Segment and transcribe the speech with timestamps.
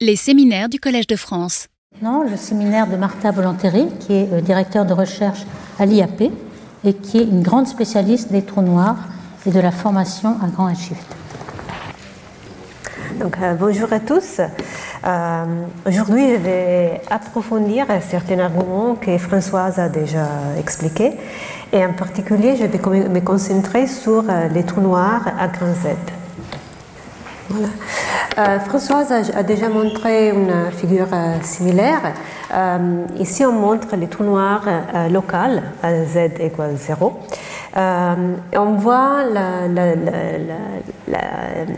[0.00, 1.66] Les séminaires du Collège de France.
[2.00, 5.40] Non, le séminaire de Martha Volantéry, qui est euh, directeur de recherche
[5.76, 6.22] à l'IAP
[6.84, 9.08] et qui est une grande spécialiste des trous noirs
[9.44, 11.04] et de la formation à grand shift.
[13.18, 14.38] Donc, euh, bonjour à tous.
[15.04, 15.44] Euh,
[15.84, 20.28] Aujourd'hui, je vais approfondir certains arguments que Françoise a déjà
[20.60, 21.14] expliqués.
[21.72, 24.22] Et en particulier, je vais me concentrer sur
[24.54, 26.17] les trous noirs à grand Z.
[27.48, 27.68] Voilà.
[28.38, 32.14] Euh, Françoise a, déjà montré une figure euh, similaire.
[32.54, 35.08] Euh, ici, on montre les trous noirs à
[36.04, 37.18] Z égale 0.
[37.76, 39.24] et on voit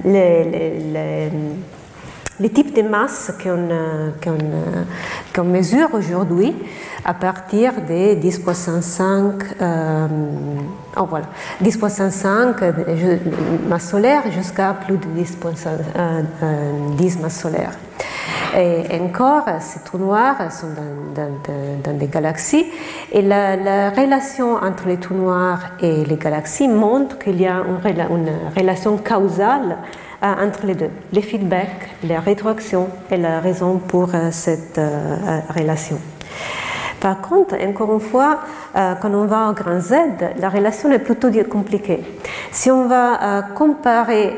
[0.04, 1.30] les,
[2.48, 3.68] types de masses qu'on
[4.20, 4.30] qu
[5.32, 6.54] qu mesure aujourd'hui
[7.04, 10.06] à partir des 10.5 euh,
[10.96, 11.26] oh voilà,
[11.62, 16.22] 10.5 masse solaire jusqu'à plus de 10.5 euh,
[16.96, 17.72] 10 masses solaires.
[18.56, 20.66] Et encore, ces trous noirs sont
[21.14, 22.66] dans, des galaxies
[23.12, 27.62] et la, la, relation entre les trous noirs et les galaxies montre qu'il y a
[27.64, 34.14] une, relation causale euh, entre les deux, les feedbacks, les rétroactions et la raison pour
[34.14, 35.98] euh, cette euh, relation.
[37.00, 38.40] Par contre, encore une fois,
[38.76, 39.94] euh, quand on va au grand Z,
[40.38, 42.00] la relation est plutôt compliquée.
[42.52, 44.36] Si on va euh, comparer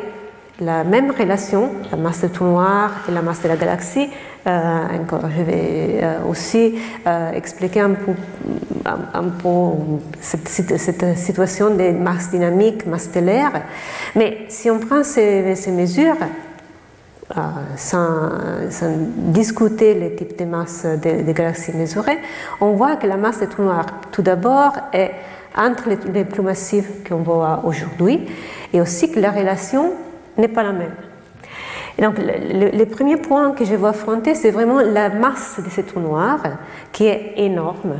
[0.61, 4.09] la même relation, la masse de trou noir et la masse de la galaxie,
[4.47, 6.75] euh, encore, je vais aussi
[7.35, 8.13] expliquer un peu,
[10.21, 13.63] cette, situation des masses dynamiques, masses stellaires.
[14.17, 16.17] Mais si on prend ces, mesures,
[17.37, 17.41] euh,
[17.77, 18.31] sans,
[19.17, 22.19] discuter les types de masse des, galaxies mesurées,
[22.61, 25.13] on voit que la masse des trous noirs, tout d'abord, est
[25.57, 28.27] entre les, les plus massifs qu'on voit aujourd'hui,
[28.73, 29.93] et aussi que la relation
[30.39, 30.95] n'est pas la même.
[31.99, 35.83] Et donc, le, premier point que je veux affronter, c'est vraiment la masse de ces
[35.83, 36.43] trous noirs,
[36.91, 37.97] qui est énorme.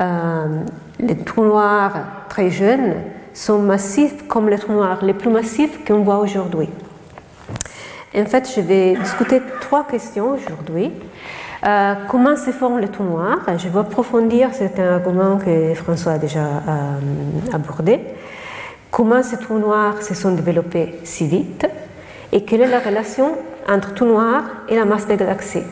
[0.00, 0.60] Euh,
[0.98, 1.92] les trous noirs
[2.28, 2.94] très jeunes
[3.32, 6.68] sont massifs comme les trous noirs les plus massifs qu'on voit aujourd'hui.
[8.16, 10.90] En fait, je vais discuter trois questions aujourd'hui.
[11.64, 13.40] Euh, comment se forment les trous noirs?
[13.56, 18.00] Je vais approfondir certains arguments que François a déjà euh, abordés.
[18.90, 21.66] Comment ces trous noirs se sont développés si vite
[22.32, 23.32] Et quelle est la relation
[23.68, 25.64] entre trous noirs et la masse des galaxies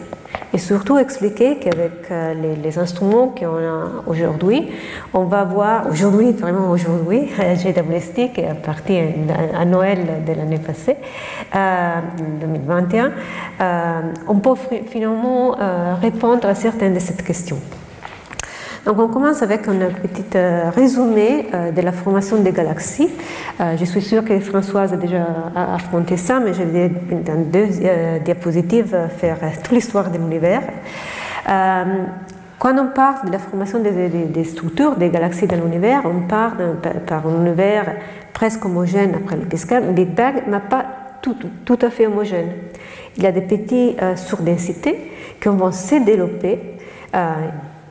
[0.53, 4.69] et surtout expliquer qu'avec euh, les, instruments qu'on a aujourd'hui,
[5.13, 8.99] on va voir, aujourd'hui, vraiment aujourd'hui, GWST qui est parti
[9.55, 10.97] à Noël de l'année passée,
[11.55, 12.01] euh,
[12.41, 13.13] 2021,
[13.61, 14.55] euh, on peut
[14.89, 17.59] finalement euh, répondre à certaines de ces questions.
[18.87, 23.11] Donc on commence avec un petit euh, résumé euh, de la formation des galaxies.
[23.61, 25.27] Euh, je suis sûre que Françoise a déjà
[25.57, 27.67] affronté ça, mais je vais dans deux
[28.25, 30.63] diapositives faire toute l'histoire de l'univers.
[32.59, 36.55] Quand on parle de la formation des, structures des galaxies dans l'univers, on part
[37.07, 37.93] par un univers
[38.33, 40.87] presque homogène après le Big Bang, mais pas
[41.21, 42.51] tout à fait homogène.
[43.17, 45.11] Il y a des petites surdensités
[45.41, 46.61] qui vont se développer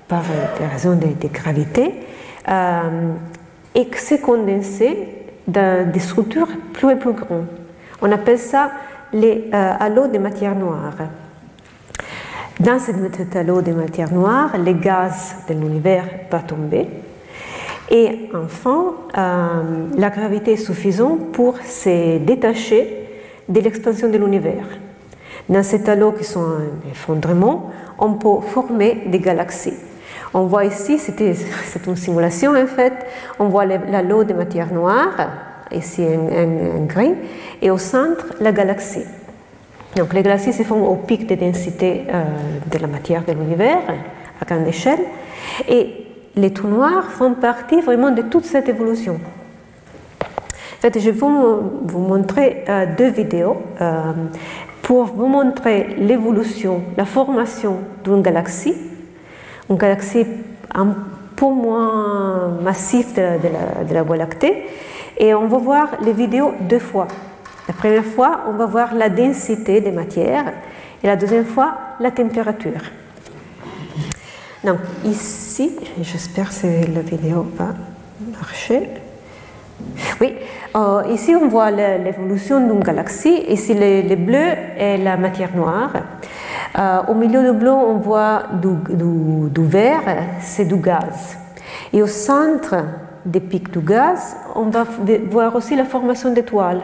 [0.07, 0.23] par
[0.59, 1.93] des raisons de, gravité
[2.47, 3.13] euh,
[3.73, 5.09] et que c'est condensé
[5.47, 7.47] dans des structures plus et plus grandes.
[8.01, 8.71] On appelle ça
[9.13, 10.95] les euh, halos de matière noire.
[12.59, 16.87] Dans cet halo de matière noire, les gaz de l'univers vont tomber
[17.89, 23.07] et enfin, euh, la gravité est suffisante pour se détacher
[23.47, 24.65] de l'expansion de l'univers.
[25.47, 29.75] Dans cet halo qui sont en effondrement, on peut former des galaxies.
[30.37, 32.91] On voit ici, c'est une simulation en fait,
[33.39, 35.15] on voit l'halo de matière noire,
[35.71, 37.13] ici en, en, gris,
[37.61, 39.05] et au centre, la galaxie.
[39.95, 42.23] Donc les galaxies se forment au pic de densité euh,
[42.69, 43.79] de la matière de l'univers,
[44.41, 44.99] à grande échelle,
[45.69, 49.13] et les trous noirs font partie vraiment de toute cette évolution.
[50.21, 54.11] En fait, je vais vous, vous montrer euh, deux vidéos euh,
[54.81, 58.75] pour vous montrer l'évolution, la formation d'une galaxie
[59.69, 60.25] une galaxie
[60.73, 60.87] un
[61.35, 64.65] peu moins massive de, la, de, la, Voie lactée.
[65.17, 67.07] Et on va voir les vidéos deux fois.
[67.67, 70.53] La première fois, on va voir la densité des matières
[71.03, 72.81] et la deuxième fois, la température.
[74.63, 75.71] Donc ici,
[76.01, 77.73] j'espère que la vidéo va
[78.37, 78.89] marcher.
[80.21, 80.35] Oui,
[80.75, 83.43] euh, ici on voit l'évolution d'une galaxie.
[83.49, 85.91] Ici, le, le, bleu est la matière noire.
[86.77, 90.03] Euh, au milieu du bleu, on voit du, vert,
[90.41, 91.37] c'est du gaz.
[91.93, 92.75] Et au centre
[93.25, 94.85] des pics du gaz, on va
[95.29, 96.81] voir aussi la formation d'étoiles.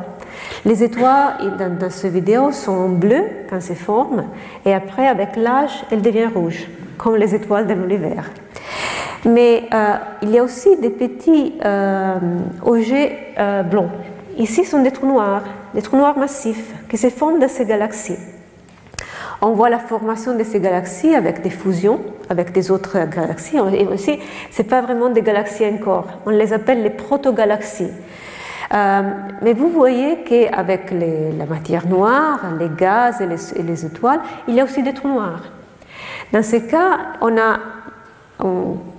[0.66, 4.26] Les étoiles dans, dans cette vidéo sont bleues quand elles se forment
[4.66, 6.68] et après, avec l'âge, elles deviennent rouges,
[6.98, 8.30] comme les étoiles de l'univers.
[9.26, 9.94] Mais euh,
[10.24, 12.16] il y a aussi des petits euh,
[12.64, 13.92] objets euh, blancs.
[14.38, 15.44] Ici sont des trous noirs,
[15.74, 18.18] des trous noirs massifs qui se forment dans ces galaxies.
[19.42, 22.00] On voit la formation de ces galaxies avec des fusions
[22.32, 23.58] avec des autres galaxies.
[23.58, 24.18] Et aussi,
[24.52, 26.08] ce pas vraiment des galaxies encore.
[26.26, 27.92] On les appelle les protogalaxies.
[28.74, 29.02] Euh,
[29.42, 34.56] mais vous voyez qu'avec la matière noire, les gaz et les, et les, étoiles, il
[34.56, 35.44] y a aussi des trous noirs.
[36.32, 37.60] Dans ce cas, on a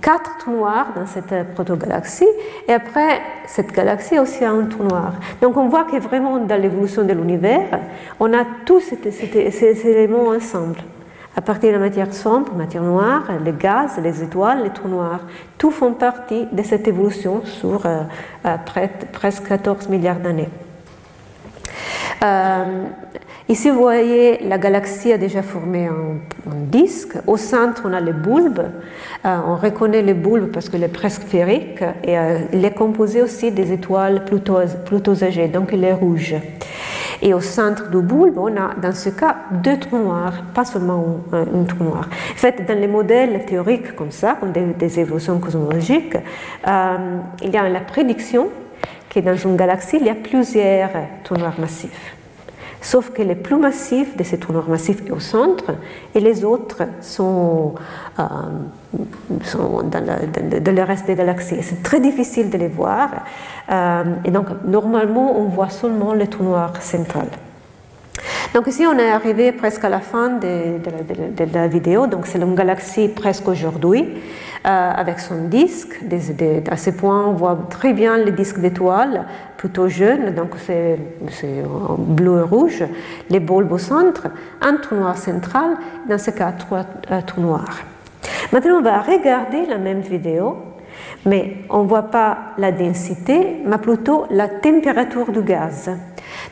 [0.01, 2.27] quatre trous noirs dans cette protogalaxie,
[2.67, 5.13] et après, cette galaxie a aussi un trou noir.
[5.41, 7.79] Donc on voit que vraiment dans l'évolution de l'univers,
[8.19, 10.77] on a tous ces, éléments ensemble.
[11.35, 15.21] À partir de la matière sombre, matière noire, les gaz, les étoiles, les trous noirs,
[15.57, 18.03] tout font partie de cette évolution sur euh,
[19.13, 20.49] presque 14 milliards d'années.
[22.23, 22.85] Euh,
[23.49, 26.15] Ici, vous voyez, la galaxie a déjà formé un,
[26.71, 27.17] disque.
[27.27, 28.71] Au centre, on a les bulbes.
[29.25, 33.21] Euh, on reconnaît les bulbes parce qu'il est presque sphérique et euh, il est composé
[33.21, 34.23] aussi des étoiles
[35.21, 36.35] âgées, donc il est rouge.
[37.21, 41.17] Et au centre du bulbe, on a dans ce cas deux trous noirs, pas seulement
[41.31, 42.09] un, trou noir.
[42.09, 46.15] En fait, dans les modèles théoriques comme ça, comme des, évolutions cosmologiques,
[46.67, 48.47] euh, il y a la prédiction
[49.09, 50.91] que dans une galaxie, il y a plusieurs
[51.23, 52.15] trous noirs massifs.
[52.83, 55.71] Sauf que les plus massifs de ces noirs massifs est au centre
[56.13, 57.75] et les autres sont,
[58.19, 58.23] euh,
[59.83, 61.55] dans, le reste des galaxies.
[61.61, 63.09] C'est très difficile de les voir.
[63.71, 67.27] Euh, et donc, normalement, on voit seulement le trou noir central.
[68.53, 70.77] Donc ici, on est arrivé presque à la fin de,
[71.53, 72.05] la vidéo.
[72.05, 74.07] Donc c'est une galaxie presque aujourd'hui,
[74.65, 75.99] euh, avec son disque.
[76.69, 79.25] à ce point, on voit très bien le disque d'étoiles,
[79.57, 80.99] plutôt jeune, donc c'est
[81.97, 82.83] bleu et rouge,
[83.29, 84.27] les bulbes au centre,
[84.61, 85.77] un trou noir central,
[86.07, 86.83] dans ce cas, trois
[87.25, 87.79] trous noirs.
[88.51, 90.57] Maintenant, on va regarder la même vidéo,
[91.25, 95.89] mais on ne voit pas la densité, mais plutôt la température du gaz.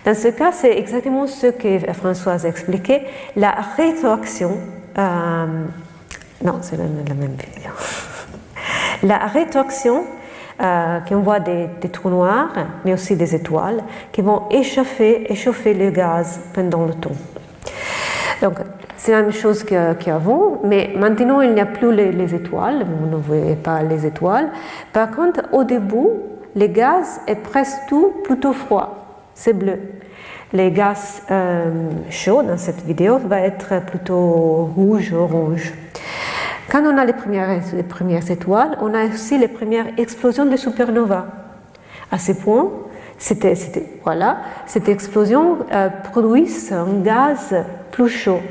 [0.06, 3.02] Dans ce cas, c'est exactement ce que Françoise a expliqué,
[3.36, 4.58] la rétroaction.
[4.98, 5.46] Euh,
[6.44, 7.72] non, c'est la, même vidéo.
[9.04, 10.04] La rétroaction,
[10.62, 12.54] euh, qui envoie des, trous noirs,
[12.86, 17.16] mais aussi des étoiles, qui vont échauffer, échauffer le gaz pendant le temps.
[18.42, 18.60] Donc,
[18.98, 23.08] c'est la même chose qu'avant, mais maintenant il n'y a plus les, les, étoiles, vous
[23.08, 24.50] ne voyez pas les étoiles.
[24.94, 26.10] Par contre, au début,
[26.56, 29.01] le gaz est presque tout plutôt froid
[29.42, 29.80] c'est bleu.
[30.54, 35.74] Les gaz euh, chauds dans cette vidéo vont être plutôt rouge ou orange.
[36.70, 40.56] Quand on a les premières, les premières étoiles, on a aussi les premières explosions de
[40.58, 41.26] supernovas.
[42.12, 42.70] À ce point,
[43.18, 43.56] c'était,
[44.04, 47.56] voilà, cette explosion euh, produit un gaz
[47.90, 48.42] plus chaud.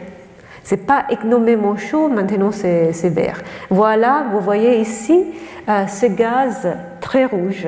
[0.65, 3.41] C'est pas énormément chaud, maintenant c'est, vert.
[3.71, 5.25] Voilà, vous voyez ici
[5.69, 6.69] euh, ce gaz
[7.01, 7.67] très rouge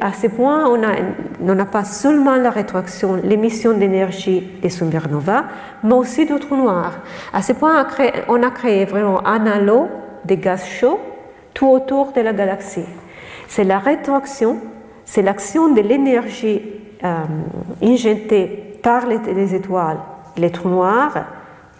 [0.00, 5.44] à ce point, on n'a pas seulement la rétroaction, l'émission d'énergie des supernovas,
[5.82, 6.98] mais aussi d'autres trous noirs.
[7.32, 7.86] À ce point,
[8.28, 9.88] on a créé vraiment un halo
[10.24, 11.00] de gaz chaud
[11.54, 12.84] tout autour de la galaxie.
[13.48, 14.58] C'est la rétroaction,
[15.04, 16.62] c'est l'action de l'énergie
[17.02, 17.24] euh,
[17.82, 19.98] injectée par les, les, étoiles,
[20.36, 21.24] les trous noirs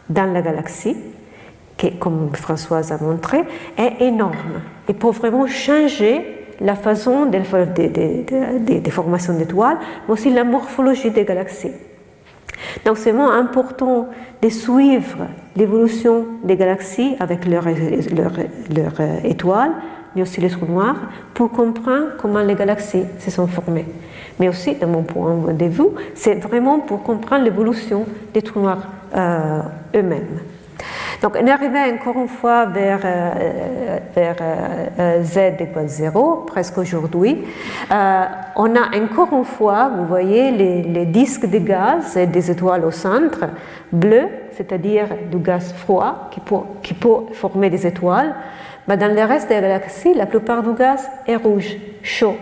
[0.09, 0.97] dans la galaxie,
[1.77, 3.45] qui, comme Françoise a montré,
[3.77, 4.63] est énorme.
[4.89, 7.41] Et pour vraiment changer la façon des,
[8.91, 11.73] formations d'étoiles, mais aussi la morphologie des galaxies.
[12.85, 14.09] Donc c'est vraiment important
[14.43, 15.27] de suivre
[15.57, 17.67] l'évolution des galaxies avec leurs
[19.25, 19.73] étoiles,
[20.15, 20.97] mais aussi les trous noirs,
[21.35, 23.87] pour comprendre comment les galaxies se sont formées.
[24.39, 28.89] Mais aussi, de mon point de vue, c'est vraiment pour comprendre l'évolution des trous noirs
[29.15, 29.61] euh,
[29.95, 30.41] eux-mêmes.
[31.23, 37.45] Donc on arrivé encore une fois vers, euh, vers euh, Z égale 0, presque aujourd'hui.
[37.91, 38.25] Euh,
[38.57, 42.91] on a encore une fois, vous voyez, les, disques de gaz et des étoiles au
[42.91, 43.45] centre,
[43.93, 48.35] bleu, c'est-à-dire du gaz froid qui peut, former des étoiles.
[48.89, 52.37] Mais dans le reste des galaxies, la plupart du gaz est rouge, chaud.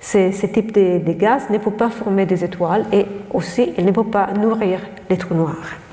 [0.00, 3.84] Ce, ce type de, de, gaz ne peut pas former des étoiles et aussi il
[3.84, 5.87] ne peut pas nourrir les trous noirs.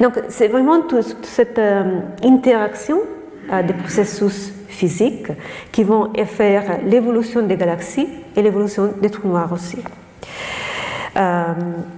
[0.00, 3.00] Donc c'est vraiment toute cette euh, interaction
[3.52, 5.28] euh, des processus physiques
[5.70, 9.78] qui vont faire l'évolution des galaxies et l'évolution des trous noirs aussi.
[11.16, 11.44] Euh,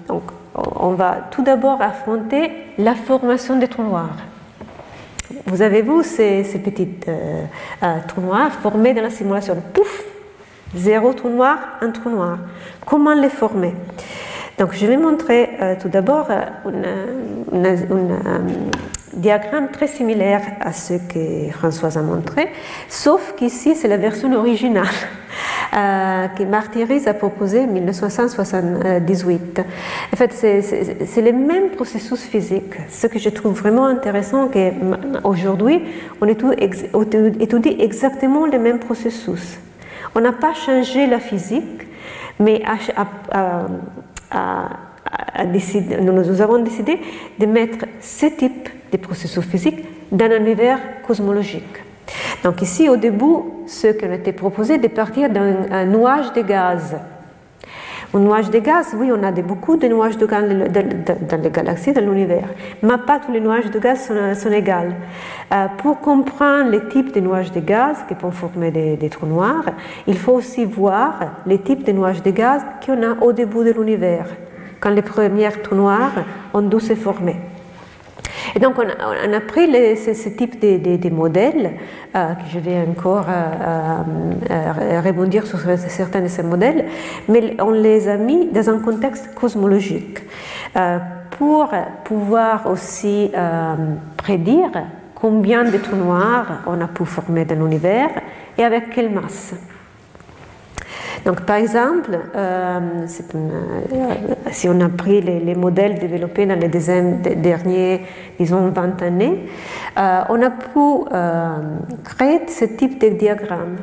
[0.08, 0.22] donc
[0.54, 4.16] on va tout d'abord affronter la formation des trous noirs.
[5.46, 6.88] Vous avez vu ces, ces petits
[8.08, 10.04] trous noirs formés dans la simulation Pouf
[10.74, 12.38] Zéro trou noir, un trou noir.
[12.86, 13.74] Comment les former?
[14.62, 16.44] Donc je vais montrer euh, tout d'abord un
[19.12, 22.46] diagramme très similaire à ce que Françoise a montré,
[22.88, 24.86] sauf qu'ici c'est la version originale.
[25.74, 29.62] Euh, que Martyris a proposé en 1978.
[30.12, 32.74] En fait, c'est le même processus physique.
[32.90, 34.74] Ce que je trouve vraiment intéressant, c'est
[35.22, 35.80] qu'aujourd'hui,
[36.20, 39.58] on étudie exactement le même processus.
[40.14, 41.86] On n'a pas changé la physique,
[42.38, 42.60] mais
[46.00, 47.00] nous avons décidé
[47.38, 51.82] de mettre ce type de processus physiques dans un univers cosmologique.
[52.44, 53.36] Donc ici, au début,
[53.66, 56.96] ce qui a été proposé, de partir d'un nuage de gaz.
[58.14, 61.94] Un nuage de gaz, oui, on a beaucoup de nuages de gaz dans les galaxies,
[61.94, 62.46] dans l'univers,
[62.82, 64.92] mais pas tous les nuages de gaz sont, égaux.
[65.50, 69.64] Euh, pour comprendre les types de nuages de gaz qui peuvent former des, trous noirs,
[70.06, 73.72] il faut aussi voir les types de nuages de gaz qu'on a au début de
[73.72, 74.26] l'univers,
[74.78, 76.12] quand les premiers trous noirs
[76.52, 77.36] ont dû se former.
[78.54, 81.72] Et donc, on a, pris ce, type de, modèles,
[82.14, 84.02] euh, que je vais encore euh,
[84.50, 86.86] euh, rebondir sur certains de ces modèles,
[87.28, 90.18] mais on les a mis dans un contexte cosmologique
[91.38, 91.70] pour
[92.04, 93.30] pouvoir aussi
[94.16, 94.70] prédire
[95.14, 98.10] combien de trous noirs on a pu former dans l'univers
[98.56, 99.54] et avec quelle masse.
[101.24, 102.80] Donc, par exemple, euh,
[103.34, 103.48] euh,
[104.50, 108.00] si on a pris les, modèles développés dans les dernières,
[108.38, 109.46] disons, 20 années,
[109.98, 111.04] euh, on a pu
[112.04, 113.76] créer ce type de diagramme.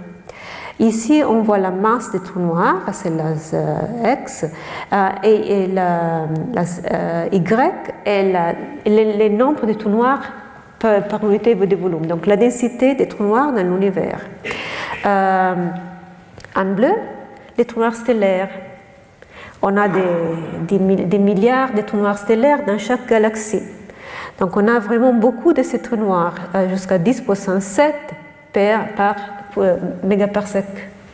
[0.79, 4.45] Ici, on voit la masse des trous noirs, c'est la X,
[5.23, 6.25] et, la,
[7.31, 8.33] Y est
[8.85, 10.21] le, nombre de trous noirs
[10.79, 14.21] par, par, unité de volume, donc la densité des trous noirs dans l'univers.
[15.05, 16.93] en bleu,
[17.65, 18.49] trous noirs stellaires.
[19.61, 23.63] On a des, milliards de trous noirs stellaires dans chaque galaxie.
[24.39, 27.93] Donc on a vraiment beaucoup de ces trous noirs, euh, jusqu'à 10 puissance 7
[28.53, 29.15] par, par
[29.57, 30.65] euh, mégaparsec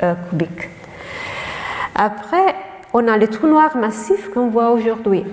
[0.04, 0.70] euh, cubique.
[1.96, 2.56] Après,
[2.94, 5.24] on a les trous noirs massifs qu'on voit aujourd'hui.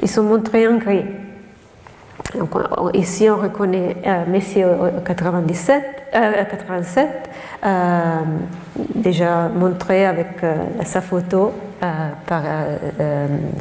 [0.00, 1.04] Ils sont montrés en gris.
[2.94, 4.66] Ici, on reconnaît euh, Messier
[5.06, 5.82] 97,
[6.12, 7.08] 87,
[7.64, 8.16] euh,
[8.94, 11.52] déjà montré avec euh, sa photo
[12.26, 12.42] par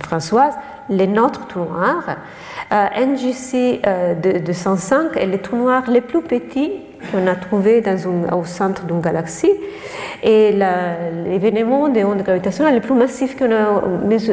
[0.04, 0.56] Françoise,
[0.90, 2.18] les nôtres trous noirs.
[2.72, 3.82] NGC
[4.44, 6.72] 205 est le trou noir les plus petits
[7.12, 7.84] qu'on a trouvé
[8.32, 9.52] au centre d'une galaxie
[10.24, 13.84] et l'événement des ondes gravitationnelles les plus massifs qu'on a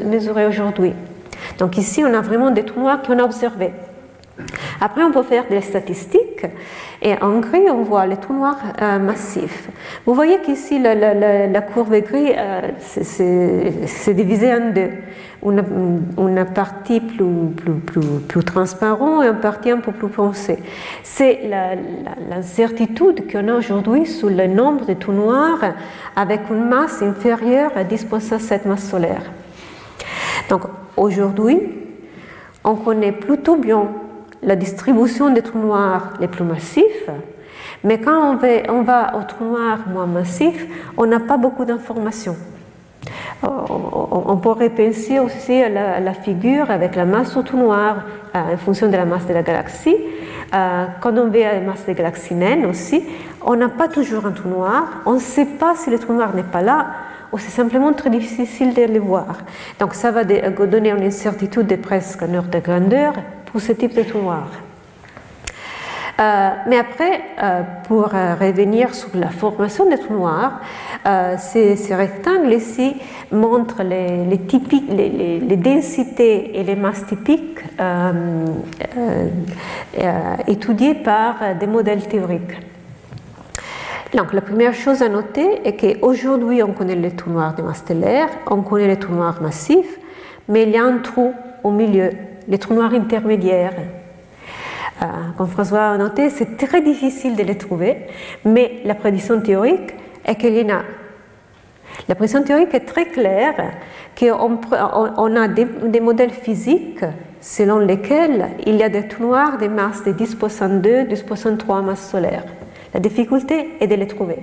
[0.03, 0.95] mesuré aujourd'hui.
[1.59, 3.73] Donc ici, on a vraiment des trous noirs qu'on a observés.
[4.81, 6.47] Après, on peut faire des statistiques
[7.01, 9.69] et en gris, on voit les trous noirs euh, massifs.
[10.05, 14.91] Vous voyez qu'ici, la, courbe gris, euh, c'est divisé en deux.
[15.47, 20.59] Une, partie plus, plus, plus, plus transparente et une partie un peu plus foncée.
[21.03, 21.41] C'est
[22.31, 25.75] l'incertitude qu'on a aujourd'hui sur le nombre de trous noirs
[26.17, 29.31] avec une masse inférieure à 10,7 masses solaires.
[30.49, 30.63] Donc,
[30.97, 31.61] aujourd'hui,
[32.65, 33.89] on connaît plutôt bien
[34.45, 37.11] la distribution des trous noirs les plus massifs,
[37.83, 42.37] mais quand on va, aux trous noirs moins massifs, on n'a pas beaucoup d'informations.
[43.45, 43.49] Euh,
[44.11, 48.57] on pourrait penser aussi à la, figure avec la masse au trou noir euh, en
[48.57, 49.97] fonction de la masse de la galaxie.
[50.55, 53.03] Euh, quand on veut la masse des galaxies naines aussi,
[53.45, 54.85] on n'a pas toujours un trou noir.
[55.05, 56.87] On ne sait pas si le trou noir n'est pas là
[57.33, 59.39] ou c'est simplement très difficile de le voir.
[59.81, 63.13] Donc ça va donner une incertitude de presque un ordre de grandeur
[63.55, 64.49] pour ce type de trou noir.
[66.19, 70.61] Euh, mais après, euh, pour euh, revenir sur la formation des trous noirs,
[71.39, 72.97] ces, rectangles ici
[73.31, 77.61] montrent les, typiques, les, densités et les masses typiques
[80.49, 82.59] étudiées par des modèles théoriques.
[84.15, 87.79] Donc, la première chose à noter est qu'aujourd'hui, on connaît les trous noirs de masse
[87.79, 90.01] stellaire, on connaît les trous noirs massifs,
[90.49, 91.33] mais il y a un trou
[91.63, 92.11] au milieu
[92.49, 93.75] les trous noirs intermédiaires.
[95.03, 98.07] Euh, comme François a noté, c'est très difficile de les trouver,
[98.45, 100.83] mais la prédiction théorique est qu'il y en a.
[102.09, 103.73] La prédiction théorique est très claire
[104.19, 107.05] qu'on on a des, modèles physiques
[107.41, 112.45] selon lesquels il y a des trous noirs des masses de 10,2, 10,3 masses solaires.
[112.93, 114.39] La difficulté est de les trouver.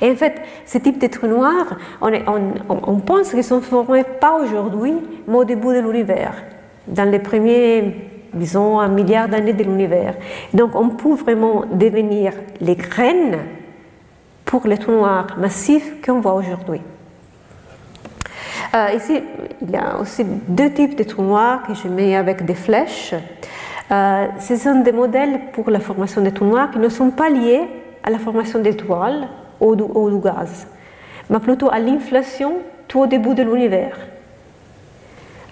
[0.00, 4.04] Et en fait, ce type de trous noirs, on, on, on pense qu'ils sont formés
[4.04, 4.94] pas aujourd'hui,
[5.28, 6.34] mais au début de l'univers
[6.90, 7.94] dans les premiers,
[8.34, 10.14] disons, un milliard d'années de l'univers.
[10.52, 13.38] Donc on peut vraiment devenir les graines
[14.44, 16.80] pour les trous noirs massifs qu'on voit aujourd'hui.
[18.74, 19.20] Euh, ici,
[19.62, 23.14] il y a aussi deux types de trous noirs que je mets avec des flèches.
[23.90, 27.28] Euh, ce sont des modèles pour la formation des trous noirs qui ne sont pas
[27.28, 27.62] liés
[28.02, 29.28] à la formation d'étoiles
[29.60, 30.66] ou, ou du gaz,
[31.28, 32.54] mais plutôt à l'inflation
[32.86, 33.98] tout au début de l'univers.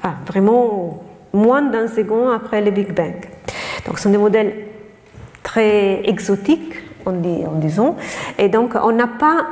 [0.02, 1.02] Ah, vraiment
[1.38, 3.14] moins d'un second après le Big Bang.
[3.86, 4.52] Donc, ce sont des modèles
[5.42, 6.74] très exotiques,
[7.06, 7.96] en, disant,
[8.38, 9.46] et donc on n'a pas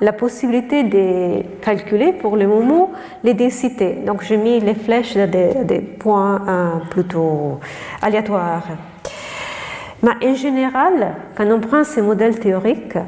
[0.00, 2.90] la possibilité de calculer pour le moment
[3.22, 3.96] les densités.
[4.06, 7.60] Donc j'ai mis les flèches à des, points euh, plutôt
[8.00, 8.66] aléatoires.
[10.02, 12.98] Mais en général, quand on prend ces modèles théoriques,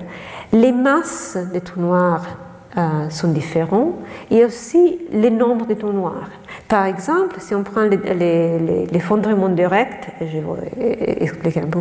[0.52, 2.43] les masses des trous noirs
[2.76, 3.92] euh, sont différents
[4.30, 6.28] et aussi les nombres des trous noirs.
[6.68, 11.80] Par exemple, si on prend l'effondrement direct, je vais expliquer un peu,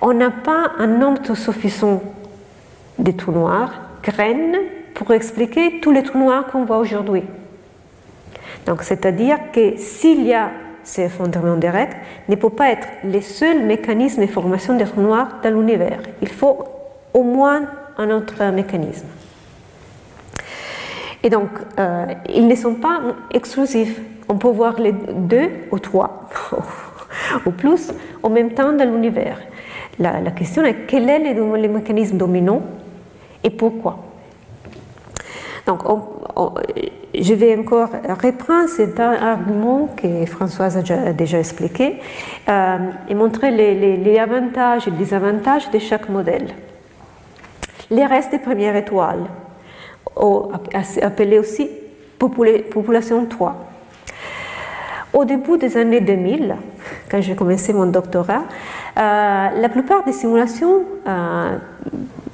[0.00, 2.02] on n'a pas un nombre suffisant
[2.98, 4.56] de trous noirs graines
[4.94, 7.24] pour expliquer tous les trous noirs qu'on voit aujourd'hui.
[8.64, 10.50] Donc, c'est-à-dire que s'il y a
[10.82, 11.96] ces effondrements directs,
[12.28, 15.98] ne peut pas être les seuls mécanismes de formation des trous noirs dans l'univers.
[16.22, 16.64] Il faut
[17.12, 17.62] au moins
[17.98, 19.06] un autre mécanisme.
[21.26, 21.48] Et donc,
[21.80, 23.00] euh, ils ne sont pas
[23.34, 24.00] exclusifs.
[24.28, 26.28] On peut voir les deux ou trois,
[27.46, 27.92] ou plus,
[28.22, 29.40] en même temps dans l'univers.
[29.98, 32.62] La, question est quel est le, le mécanisme dominant
[33.42, 34.04] et pourquoi?
[35.66, 35.80] Donc,
[37.12, 37.88] je vais encore
[38.22, 41.98] reprendre cet argument que Françoise a déjà expliqué
[42.48, 42.78] euh,
[43.08, 46.46] et montrer les, avantages et les désavantages de chaque modèle.
[47.90, 49.24] Les restes des premières étoiles,
[51.02, 51.68] appelés aussi
[52.18, 53.66] population 3.
[55.12, 56.56] Au début des années 2000,
[57.10, 58.42] quand j'ai commencé mon doctorat,
[58.98, 61.56] euh, la plupart des simulations euh,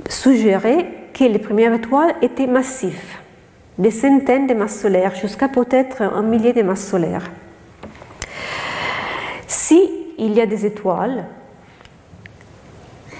[0.08, 3.18] suggéraient que les premières étoiles étaient massives,
[3.78, 7.30] des centaines de masses solaires, jusqu'à peut-être un millier de masses solaires.
[9.46, 11.24] Si il y a des étoiles,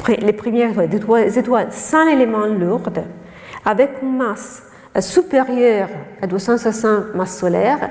[0.09, 2.91] les premières étoiles, étoiles sans éléments lourds,
[3.65, 4.63] avec une masse
[5.01, 5.89] supérieure
[6.21, 7.91] à 260 masses solaires,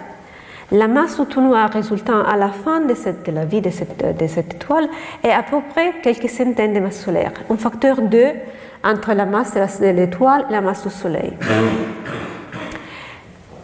[0.71, 2.93] la masse tout noir résultant à la fin de,
[3.31, 4.87] la vie de cette, étoile
[5.21, 8.25] est à peu près quelques centaines de masses solaires, un facteur 2
[8.83, 11.33] entre la masse de l'étoile et la masse du Soleil.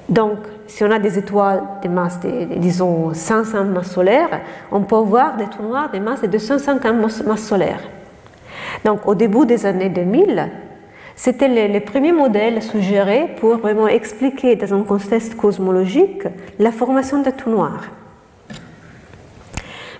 [0.09, 4.41] Donc, si on a des étoiles de masse de, disons, 500 masses solaires,
[4.71, 7.81] on peut voir des trous noirs de masse de 250 masses solaires.
[8.83, 10.49] Donc, au début des années 2000,
[11.17, 16.21] c'était les, premiers modèles suggérés pour vraiment expliquer dans un contexte cosmologique
[16.59, 17.85] la formation des trous noirs.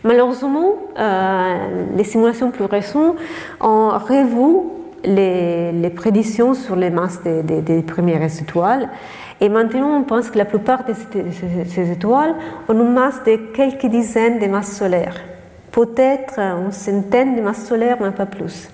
[0.03, 1.55] Malheureusement, euh,
[1.97, 3.15] les simulations plus récentes
[3.59, 4.69] ont revu
[5.03, 8.87] les, prédictions sur les masses des, premières étoiles.
[9.41, 12.35] Et maintenant, on pense que la plupart de ces, étoiles
[12.69, 15.19] ont une masse de quelques dizaines de masses solaires.
[15.71, 18.69] Peut-être une centaine de masses solaires, mais pas plus.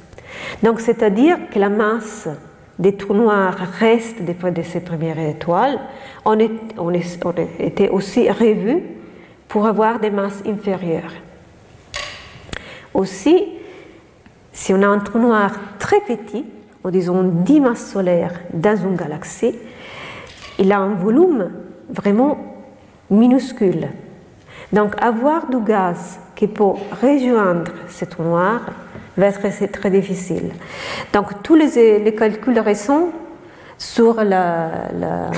[0.61, 2.27] Donc, c'est-à-dire que la masse
[2.79, 5.79] des trous noirs reste de ces premières étoiles.
[6.25, 8.83] On, était aussi revu
[9.47, 11.13] pour avoir des masses inférieures.
[12.93, 13.45] Aussi,
[14.51, 16.45] si on a un trou noir très petit,
[16.83, 19.55] ou disons 10 masses solaires dans une galaxie,
[20.59, 21.51] il a un volume
[21.89, 22.37] vraiment
[23.09, 23.89] minuscule.
[24.71, 28.61] Donc avoir du gaz qui peut rejoindre ce trou noir
[29.17, 30.51] va être très difficile.
[31.13, 33.09] Donc tous les, calculs récents
[33.77, 35.31] sur la, la,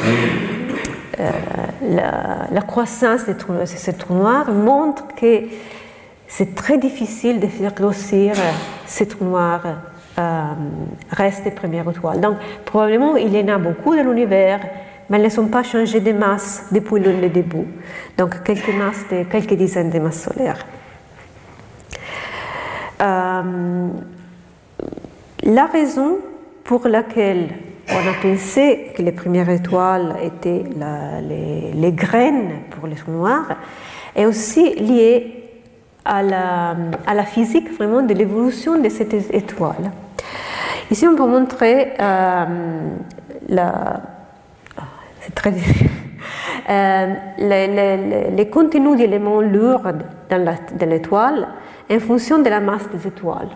[1.20, 3.36] euh, croissance de
[3.66, 5.44] ce trou noir montrent que
[6.28, 8.34] c'est très difficile de faire grossir
[8.86, 9.64] ces trous noirs
[10.18, 10.44] euh,
[11.12, 12.22] restent des premières étoiles.
[12.22, 14.60] Donc, probablement, il y en a beaucoup dans l'univers,
[15.10, 17.68] mais elles ne sont pas changées de masse depuis le début.
[18.18, 20.66] Donc, quelques masses, quelques dizaines de masses solaires.
[23.02, 23.88] Euh,
[25.44, 26.18] la raison
[26.64, 27.50] pour laquelle
[27.90, 30.64] on a pensé que les premières étoiles étaient
[31.22, 33.58] les, les, graines pour les trous noirs
[34.16, 35.44] est aussi liée
[36.06, 39.92] à la, physique vraiment de l'évolution de cette étoile.
[40.90, 42.46] Ici, on peut montrer euh,
[43.50, 44.02] la,
[44.78, 44.82] ah,
[45.22, 45.52] c'est très
[46.70, 49.88] euh, les, les, contenus d'éléments lourds
[50.30, 51.48] dans l'étoile
[51.89, 53.50] en fonction de la masse des étoiles.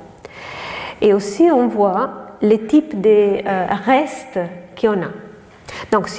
[1.01, 2.09] Et aussi, on voit
[2.41, 4.39] les types de euh, restes
[4.79, 5.11] qu'on a.
[5.91, 6.09] Donc,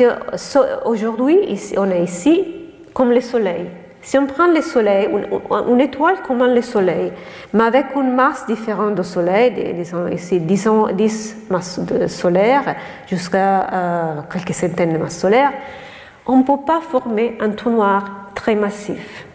[0.84, 1.38] aujourd'hui,
[1.76, 2.44] on est ici
[2.92, 3.66] comme le Soleil.
[4.02, 5.08] Si on prend le Soleil,
[5.68, 7.12] une, étoile comme le Soleil,
[7.52, 14.54] mais avec une masse différente du Soleil, disons ici 10, masses solaires jusqu'à euh, quelques
[14.54, 15.52] centaines de masses solaires,
[16.26, 19.26] on ne peut pas former un trou noir très massif.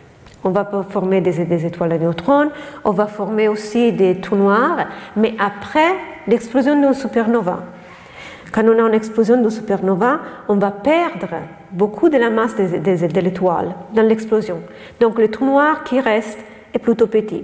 [0.47, 2.51] On va former des, étoiles à neutrons,
[2.83, 5.91] on va former aussi des trous noirs, mais après
[6.27, 7.63] l'explosion d'une supernova.
[8.51, 11.33] Quand on a une explosion de supernova, on va perdre
[11.71, 14.59] beaucoup de la masse de, l'étoile dans l'explosion.
[15.01, 16.37] Donc le trou noir qui reste
[16.75, 17.43] est plutôt petit.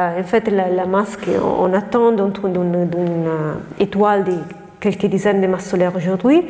[0.00, 4.32] Euh, en fait, la, masse qu'on attend d'une euh, étoile de
[4.80, 6.44] quelques dizaines de masses solaires aujourd'hui,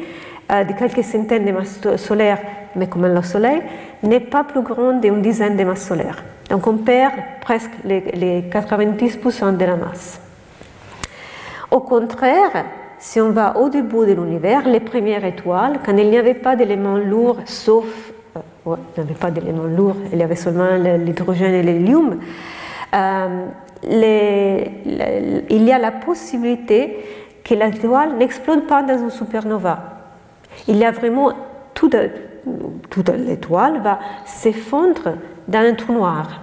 [0.48, 2.38] de quelques centaines de masses solaires,
[2.76, 3.62] mais comme le Soleil,
[4.02, 6.22] n'est pas plus grande d'une dizaine de masses solaires.
[6.50, 10.20] Donc on perd presque les, les 90% de la masse.
[11.70, 12.64] Au contraire,
[12.98, 16.56] si on va au début de l'univers, les premières étoiles, quand il n'y avait pas
[16.56, 21.54] d'éléments lourds, sauf, euh, il n'y avait pas d'éléments lourds, il y avait seulement l'hydrogène
[21.54, 22.18] et l'hélium,
[22.94, 23.46] euh,
[23.88, 26.98] il y a la possibilité
[27.44, 29.95] que l'étoile n'explose pas dans une supernova.
[30.68, 31.32] Il y a vraiment
[31.74, 31.96] toute,
[32.90, 35.14] toute l'étoile va s'effondrer
[35.48, 36.42] dans un trou noir.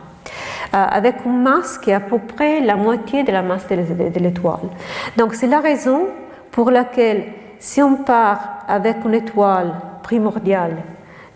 [0.74, 4.20] Euh, avec une masse qui est à peu près la moitié de la masse de
[4.20, 4.70] l'étoile.
[5.18, 6.08] Donc c'est la raison
[6.50, 7.26] pour laquelle,
[7.60, 10.78] si on part avec une étoile primordiale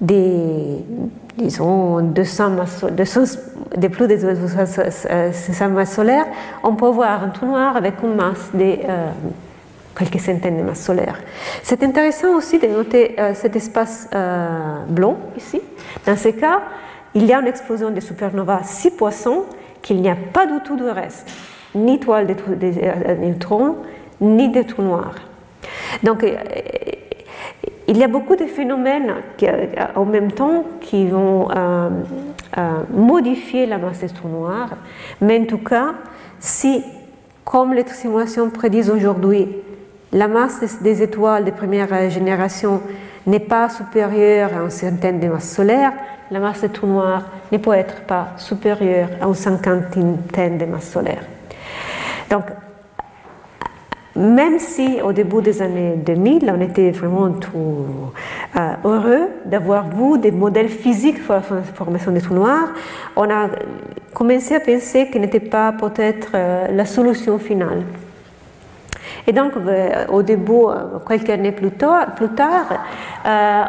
[0.01, 0.83] des,
[1.37, 6.25] disons, 200 masses, de plus de 200 masses solaires,
[6.63, 9.09] on peut voir un trou noir avec une masse de euh,
[9.97, 11.19] quelques centaines de masses solaires.
[11.63, 15.61] C'est intéressant aussi de noter euh, cet espace euh, blanc ici.
[16.05, 16.61] Dans ce cas,
[17.13, 19.45] il y a une explosion de supernova si poisson
[19.81, 21.29] qu'il n'y a pas du tout de reste,
[21.73, 23.77] ni toile de, de neutrons,
[24.21, 25.15] ni des trous noirs.
[26.03, 26.35] Donc, euh,
[27.87, 31.89] il y a beaucoup de phénomènes euh, en même temps qui vont euh,
[32.91, 34.71] modifier la masse des trous noirs,
[35.21, 35.93] mais en tout cas,
[36.39, 36.83] si,
[37.45, 39.47] comme les simulations prédisent aujourd'hui,
[40.13, 42.81] la masse des étoiles de première génération
[43.25, 45.93] n'est pas supérieure à une centaine de masses solaires,
[46.31, 50.91] la masse des trous noirs ne peut être pas supérieure à une cinquantaine de masses
[50.91, 51.23] solaires.
[52.29, 52.43] Donc,
[54.15, 57.85] même si au début des années 2000, on était vraiment tout
[58.55, 62.69] euh, heureux d'avoir vu des modèles physiques pour la formation des trous noirs,
[63.15, 63.49] on a
[64.13, 67.83] commencé à penser que n'était pas peut-être euh, la solution finale.
[69.25, 70.65] Et donc, euh, au début,
[71.07, 72.67] quelques années plus tard, plus tard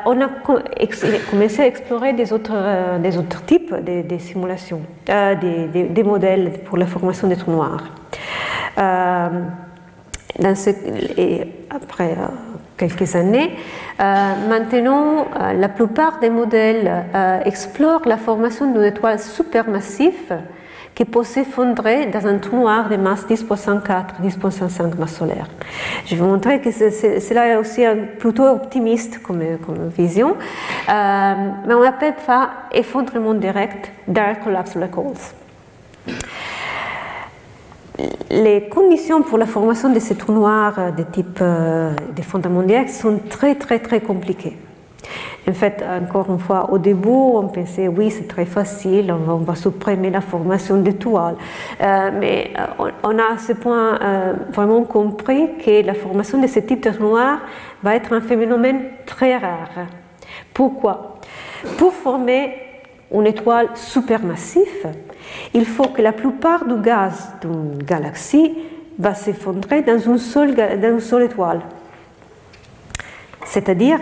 [0.07, 0.29] on a
[1.31, 7.27] commencé à explorer des autres, des autres types de, simulations, des, modèles pour la formation
[7.29, 7.83] des trous noirs.
[11.19, 12.27] Et après euh,
[12.77, 13.51] quelques années,
[14.01, 17.05] euh, maintenant, euh, la plupart des modèles
[17.45, 20.39] explorent la formation d'une étoile supermassive
[20.99, 25.47] qui peut s'effondrer dans un trou noir de masse 10.4, 10.5 masse solaire.
[26.05, 27.85] Je vais vous montrer que cela est aussi
[28.19, 29.41] plutôt optimiste comme,
[29.97, 30.35] vision,
[30.89, 36.15] mais on appelle ça effondrement direct, Dark Collapse Black Holes
[38.31, 42.23] les conditions pour la formation de ces trous noirs de type euh, des
[42.89, 44.57] sont très très très compliquées.
[45.49, 49.55] En fait, encore une fois, au début, on pensait oui, c'est très facile, on va,
[49.55, 51.37] supprimer la formation d'étoiles.
[51.81, 56.47] Euh, mais euh, on, a à ce point euh, vraiment compris que la formation de
[56.47, 57.39] ce type de trous noirs
[57.83, 59.87] va être un phénomène très rare.
[60.53, 61.17] Pourquoi?
[61.79, 62.55] Pour former
[63.13, 64.89] une étoile supermassive,
[65.55, 68.55] il faut que la plupart du gaz d'une galaxie
[68.99, 71.61] va s'effondrer dans une seule étoile.
[73.45, 74.01] C'est-à-dire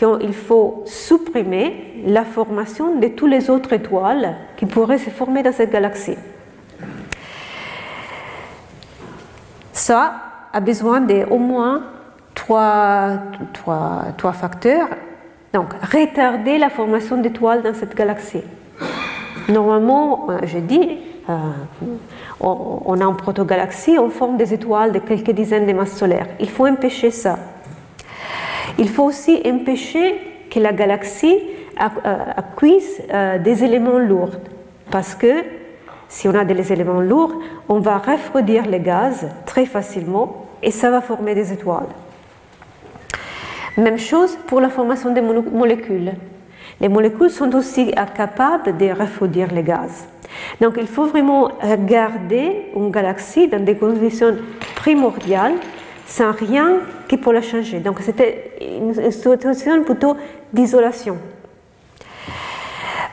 [0.00, 5.52] qu'il faut supprimer la formation de toutes les autres étoiles qui pourraient se former dans
[5.52, 6.16] cette galaxie.
[9.72, 10.14] Ça
[10.52, 11.82] a besoin d'au moins
[12.34, 13.20] trois,
[14.32, 14.88] facteurs.
[15.52, 18.42] Donc, retarder la formation d'étoiles dans cette galaxie.
[19.48, 21.34] Normalement, euh, je dis, euh,
[22.40, 26.28] on, a une protogalaxie, on forme des étoiles de quelques dizaines de masses solaires.
[26.38, 27.36] Il faut empêcher ça.
[28.80, 30.14] Il faut aussi empêcher
[30.50, 31.38] que la galaxie
[31.80, 33.00] euh, acquise
[33.44, 34.36] des éléments lourds.
[34.90, 35.44] Parce que
[36.08, 37.34] si on a des éléments lourds,
[37.68, 41.86] on va refroidir les gaz très facilement et ça va former des étoiles.
[43.76, 46.12] Même chose pour la formation des molécules.
[46.80, 50.08] Les molécules sont aussi capables de refroidir les gaz.
[50.60, 51.50] Donc il faut vraiment
[51.86, 54.36] garder une galaxie dans des conditions
[54.74, 55.54] primordiales
[56.10, 57.78] sans rien qui peut la changer.
[57.78, 60.16] Donc c'était une situation plutôt
[60.52, 61.16] d'isolation.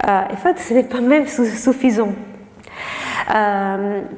[0.04, 2.14] en fait, ce n'est pas même suffisant.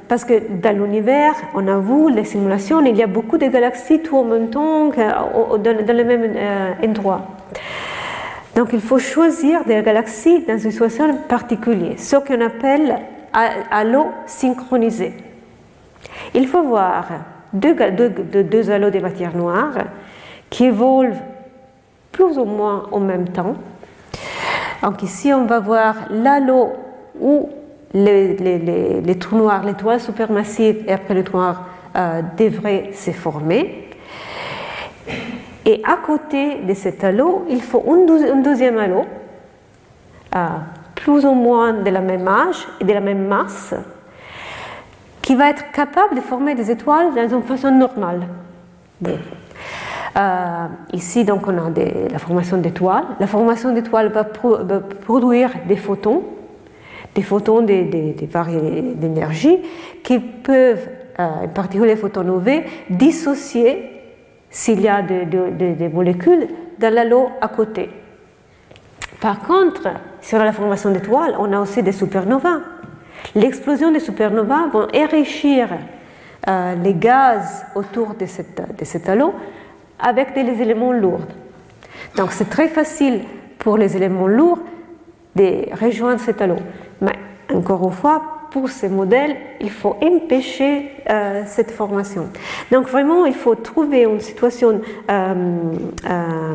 [0.08, 4.02] parce que dans l'univers, on a vu les simulations, il y a beaucoup de galaxies
[4.02, 6.36] tout en même temps dans, le même
[6.82, 7.22] endroit.
[8.56, 12.98] Donc il faut choisir des galaxies dans une situation particulière, ce qu'on appelle
[13.34, 15.14] halo synchronisé.
[16.34, 17.06] Il faut voir
[17.54, 19.74] deux, deux, deux halos de matière noire
[20.50, 21.14] qui évoluent
[22.12, 23.56] plus ou moins en même temps.
[24.84, 26.74] Donc ici, on va voir l'halo
[27.20, 27.50] où
[27.94, 33.12] les, les, les, trous noirs, l'étoile supermassive et après le trou noir euh, devraient se
[33.12, 33.90] former.
[35.66, 39.06] Et à côté de cet halo, il faut un, deuxième halo,
[40.36, 40.48] euh,
[40.96, 43.74] plus ou moins de la même âge et de la même masse,
[45.30, 48.22] qui va être capable de former des étoiles dans une façon normale.
[49.06, 51.70] Euh, ici, donc, on a
[52.12, 53.04] la formation d'étoiles.
[53.20, 56.24] La formation d'étoiles va, produire des photons,
[57.14, 59.60] des photons des, variés d'énergie
[60.02, 60.90] qui peuvent,
[61.20, 64.02] euh, en particulier les photons UV, dissocier
[64.50, 66.48] s'il y a des, molécules
[66.80, 67.92] dans l'halo à côté.
[69.22, 69.90] Par contre,
[70.22, 72.79] sur la formation d'étoiles, on a aussi des supernovas.
[73.36, 75.70] L'explosion des supernovas vont enrichir
[76.48, 79.34] euh, les gaz autour de, cet halo
[80.00, 81.28] avec des éléments lourds.
[82.16, 83.22] Donc c'est très facile
[83.58, 84.60] pour les éléments lourds
[85.36, 86.56] de rejoindre cet halo.
[87.02, 87.14] Mais
[87.54, 92.30] encore une fois, pour ces modèles, il faut empêcher euh, cette formation.
[92.72, 95.34] Donc vraiment, il faut trouver une situation euh,
[96.10, 96.54] euh,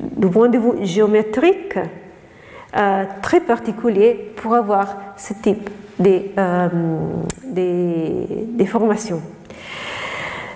[0.00, 1.78] du point de vue géométrique
[3.22, 6.22] très particulier pour avoir ce type de,
[7.46, 9.22] de, formations.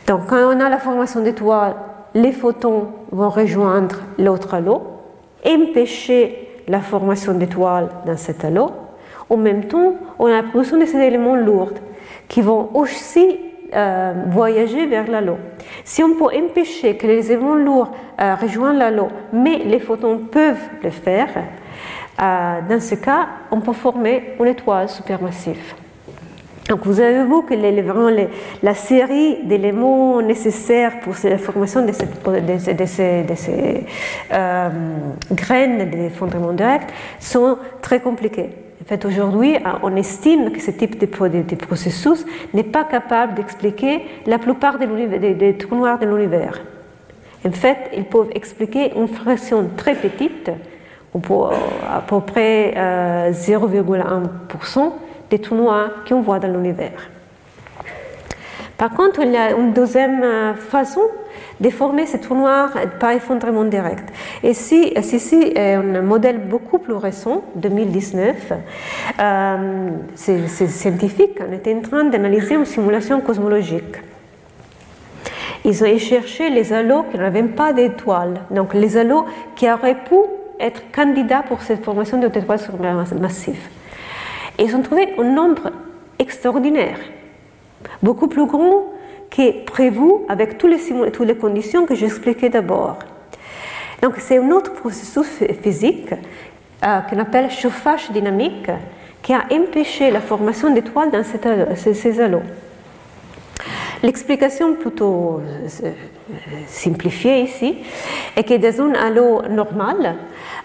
[0.07, 1.75] Donc quand on a la formation d'étoiles,
[2.15, 4.83] les photons vont rejoindre l'autre halo,
[5.47, 8.71] empêcher la formation d'étoiles dans cet halo,
[9.33, 11.73] en même temps, on a la production de ces éléments lourds
[12.29, 13.41] qui vont aussi
[13.75, 15.39] euh, voyager vers l'halo.
[15.85, 20.69] Si on peut empêcher que les éléments lourds euh, rejoignent l'halo, mais les photons peuvent
[20.83, 21.41] le faire, euh,
[22.69, 25.75] dans ce cas, on peut former une étoile supermassive.
[26.69, 28.29] Donc vous avez vu que les,
[28.63, 33.85] la série d'éléments nécessaires pour la formation de, de, ces, de ces
[35.87, 38.51] d'effondrement direct sont très compliquées.
[38.83, 41.07] En fait, aujourd'hui, on estime que ce type de,
[41.57, 46.61] processus n'est pas capable d'expliquer la plupart des, trous noirs de l'univers.
[47.47, 50.51] En fait, ils peuvent expliquer une fraction très petite,
[51.15, 52.75] à peu près
[53.31, 54.89] 0,1% euh,
[55.31, 57.11] des trous noirs qu'on voit dans l'univers.
[58.79, 61.03] Par contre, il y a une deuxième euh, façon
[61.61, 64.09] de former ces trous noirs par effondrement direct.
[64.43, 68.53] Et si, ceci est un modèle beaucoup plus récent, 2019,
[69.21, 73.97] euh, ces, scientifiques étaient en train d'analyser une simulation cosmologique.
[75.65, 80.17] Ils ont cherché les halos qui n'avaient pas d'étoiles, donc les halos qui auraient pu
[80.63, 82.61] être candidats pour cette formation d'étoiles
[83.21, 83.69] massives.
[84.59, 85.71] Ils ont trouvé un nombre
[86.19, 86.99] extraordinaire,
[88.03, 88.85] beaucoup plus grand
[89.31, 90.71] qui est prévu avec toutes
[91.27, 92.99] les, conditions que j'expliquais d'abord.
[94.03, 95.27] Donc c'est un autre processus
[95.63, 96.13] physique
[96.85, 98.71] euh, qu'on appelle chauffage dynamique
[99.23, 102.43] qui a empêché la formation d'étoiles dans ces halos.
[104.03, 105.41] L'explication plutôt
[106.33, 107.77] euh, simplifiée ici
[108.37, 110.17] est que dans un halo normal,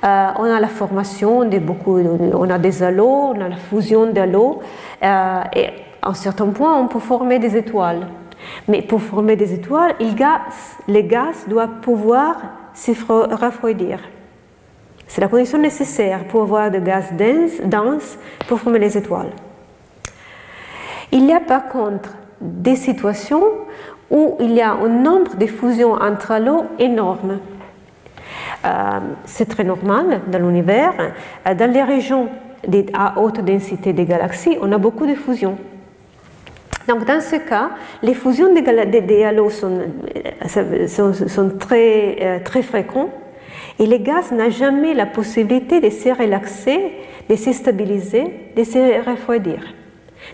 [0.03, 4.07] euh, on a la formation de beaucoup, on a des halos, on a la fusion
[4.07, 4.61] d'halos,
[5.03, 5.67] euh, et
[6.01, 8.07] à un certain point, on peut former des étoiles.
[8.67, 9.95] Mais pour former des étoiles,
[10.87, 12.37] les gaz doivent pouvoir
[12.73, 13.99] se refroidir.
[15.07, 17.05] C'est la condition nécessaire pour avoir des gaz
[17.63, 19.31] denses pour former les étoiles.
[21.11, 23.43] Il y a par contre des situations
[24.09, 27.39] où il y a un nombre de fusions entre l'eau énorme.
[28.65, 30.93] Euh, c'est très normal dans l'univers.
[31.45, 32.29] Euh, dans les régions
[32.93, 35.57] à haute densité des galaxies, on a beaucoup de fusions.
[36.87, 39.81] Donc dans ce cas, les fusions des, halos sont,
[40.47, 43.11] sont, très, euh, très fréquentes
[43.77, 46.93] et les gaz n'ont jamais la possibilité de se relaxer,
[47.29, 49.59] de se stabiliser, de se refroidir.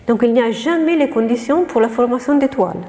[0.06, 2.80] Donc il n'y a jamais les conditions pour la formation d'étoiles.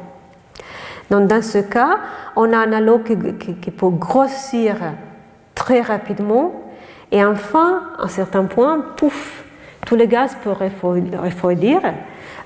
[1.10, 2.00] Donc dans ce cas,
[2.36, 4.76] on a un halo qui, peut grossir
[5.54, 6.66] très rapidement
[7.12, 9.44] et enfin, à un certain point, pouf,
[9.86, 11.82] tous les gaz peuvent refroidir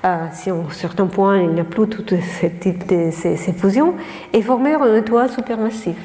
[0.04, 3.94] euh, si à un certain point il n'y a plus tout ces, fusions,
[4.32, 5.98] et former une étoile supermassive.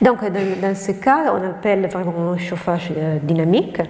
[0.00, 3.80] Donc, dans, ce cas, on appelle vraiment un chauffage euh, dynamique.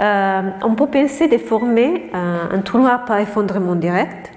[0.00, 4.32] Euh, on peut penser de former un trou noir par effondrement direct,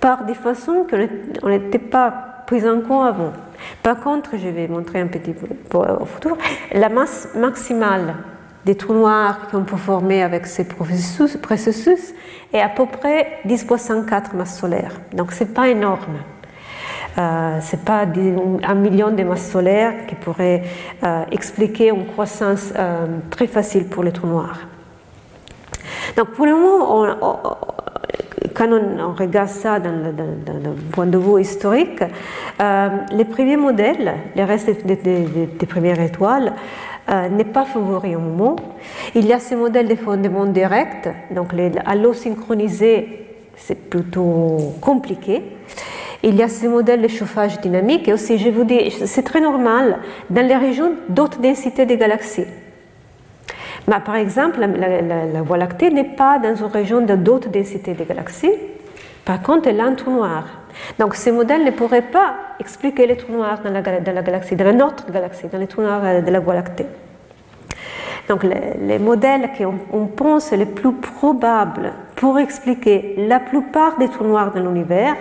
[0.00, 3.32] par des façons qu'on n'était pas pris en compte avant.
[3.82, 6.36] Par contre, je vais montrer un petit peu au futur,
[6.72, 8.14] la masse maximale
[8.64, 12.14] des trous noirs qu'on peut former avec ces processus,
[12.52, 15.00] est à peu près 10 fois 104 masses solaires.
[15.12, 16.18] Donc, ce n'est pas énorme.
[17.18, 18.06] Euh, ce n'est pas
[18.62, 20.62] un million de masses solaires qui pourrait
[21.02, 24.60] euh, expliquer une croissance euh, très facile pour les trous noirs.
[26.16, 27.06] Donc pour le moment,
[28.60, 30.12] quand on, regarde ça d'un
[30.92, 32.02] point de vue historique,
[32.60, 36.52] les premiers modèles, les restes des, premières étoiles,
[37.08, 38.56] n'est pas favori au moment.
[39.14, 45.42] Il y a ces modèles de fondement direct, donc les halos synchronisés, c'est plutôt compliqué.
[46.22, 49.40] Il y a ces modèles de chauffage dynamique et aussi, je vous dis, c'est très
[49.40, 52.44] normal dans les régions d'autres densités des galaxies.
[53.88, 58.04] Mais par exemple, la, Voie lactée n'est pas dans une région de d'autres densités des
[58.04, 58.54] galaxies.
[59.24, 60.44] Par contre, elle a un trou noir.
[60.98, 64.56] Donc, ces modèles ne pourraient pas expliquer les trous noirs dans la, dans la galaxie,
[64.56, 66.86] dans notre galaxie, dans les trous noirs de la Voie lactée.
[68.28, 74.24] Donc, les, les modèles qu'on pense les plus probables pour expliquer la plupart des trous
[74.24, 75.16] noirs de l'univers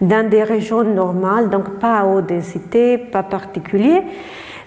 [0.00, 4.02] dans des régions normales, donc pas à haute densité, pas particulier.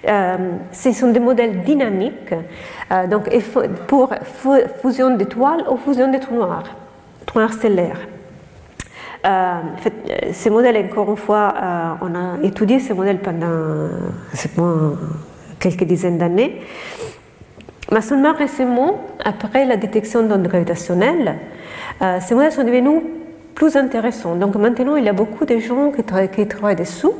[0.05, 0.37] Euh,
[0.71, 2.33] ce sont des modèles dynamiques,
[2.91, 3.29] euh, donc
[3.87, 4.13] pour
[4.81, 6.63] fusion d'étoiles ou fusion de trous noirs,
[7.25, 7.99] trous noirs stellaires.
[9.25, 9.59] Euh,
[10.33, 11.53] ces modèles, encore une fois,
[12.01, 13.87] on a étudié ces modèles pendant
[15.59, 16.61] quelques dizaines d'années.
[17.89, 21.35] Mais seulement récemment, après la détection d'ondes gravitationnelles,
[22.19, 23.01] ces modèles sont devenus
[23.55, 24.35] plus intéressant.
[24.35, 27.13] Donc maintenant, il y a beaucoup de gens qui, travaillent dessous.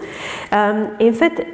[0.52, 1.46] Et en fait,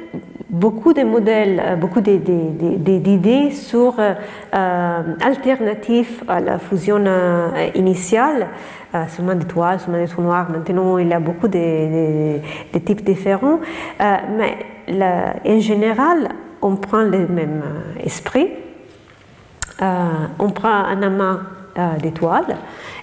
[0.50, 7.02] beaucoup de modèles, euh, beaucoup d'idées sur euh, alternatives à la fusion
[7.74, 8.48] initiale,
[9.08, 10.50] seulement d'étoiles, seulement des trous noirs.
[10.50, 12.38] Maintenant, il y a beaucoup de,
[12.78, 13.60] types différents.
[13.98, 14.58] mais
[15.46, 16.28] en général,
[16.60, 17.62] on prend le même
[18.02, 18.48] esprit.
[19.80, 21.38] on prend un amas
[22.02, 22.56] d'étoiles.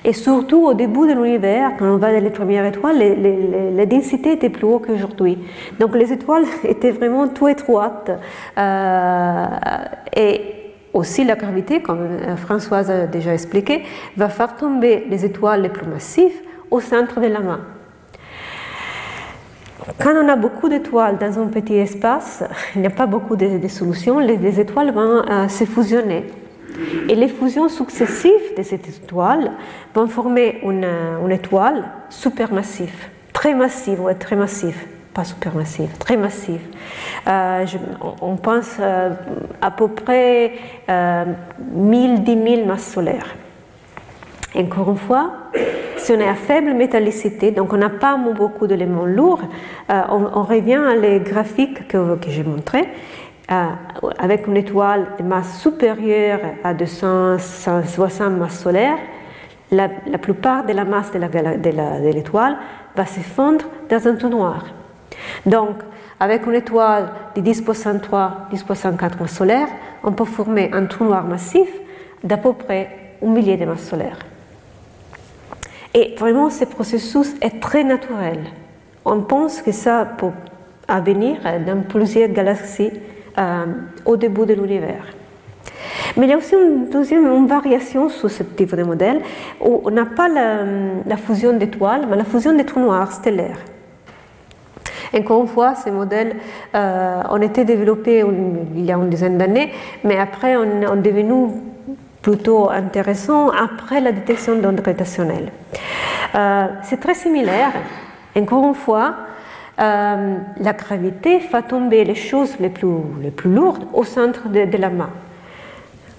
[0.04, 3.72] Et surtout au début de l'univers, quand on va dans les premières étoiles, les, les,
[3.72, 5.38] les densités étaient plus hautes qu'aujourd'hui.
[5.80, 8.12] Donc les étoiles étaient vraiment tout étroites.
[8.58, 9.46] Euh,
[10.16, 10.42] et
[10.94, 13.84] aussi la gravité, comme euh, Françoise a déjà expliqué,
[14.16, 17.60] va faire tomber les étoiles les plus massives au centre de la main.
[20.02, 22.44] Quand on a beaucoup d'étoiles dans un petit espace,
[22.76, 26.26] il n'y a pas beaucoup de, solutions, les, étoiles vont euh, se fusionner.
[27.10, 29.52] Et les fusions successives de cette étoile
[29.94, 32.94] vont former une, étoile supermassive,
[33.34, 34.78] très massive, ouais, très massive,
[35.14, 36.62] pas supermassive, très massive.
[37.28, 37.66] Euh,
[38.22, 39.12] on pense euh,
[39.62, 40.54] à peu près
[40.90, 41.26] euh,
[41.72, 43.36] 1000, 10 000 masses solaires.
[44.56, 45.32] Encore une fois,
[45.98, 49.42] si on est à faible métallicité, donc on n'a pas beaucoup d'éléments lourds,
[49.90, 52.88] euh, on, revient à les graphiques que, que j'ai montrés.
[53.50, 53.66] Euh,
[54.20, 58.98] avec une étoile de masse supérieure à 260 masses solaires,
[59.72, 62.58] la, plupart de la masse de l'étoile
[62.94, 64.66] va se fondre dans un trou noir.
[65.46, 65.78] Donc,
[66.20, 69.70] avec une étoile de 10 103, 10 104 masses solaires,
[70.04, 71.70] on peut former un trou noir massif
[72.22, 74.20] d'à peu près un millier de masses solaires.
[75.94, 78.40] Et vraiment, ce processus est très naturel.
[79.06, 80.32] On pense que ça peut
[81.02, 82.92] venir dans plusieurs galaxies
[83.38, 83.66] euh,
[84.06, 85.06] au début de l'univers.
[86.16, 89.22] Mais il y a aussi une deuxième variation sur ce type de modèle
[89.62, 93.60] où on n'a pas la, fusion d'étoiles, mais la fusion des trous noirs stellaires.
[95.16, 96.36] Encore une fois, ces modèles
[96.76, 98.24] euh, ont été développés
[98.76, 99.72] il y a une dizaine d'années,
[100.04, 101.50] mais après on, est devenu
[102.22, 105.52] plutôt intéressants après la détection d'ondes gravitationnelles.
[106.36, 107.72] Euh, c'est très similaire.
[108.36, 109.16] Encore une fois,
[109.80, 112.88] euh, la gravité fait tomber les choses les plus,
[113.22, 115.10] les plus lourdes au centre de, la main.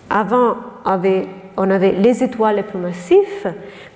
[0.09, 0.57] Avant,
[1.57, 3.53] on avait les étoiles les plus massives,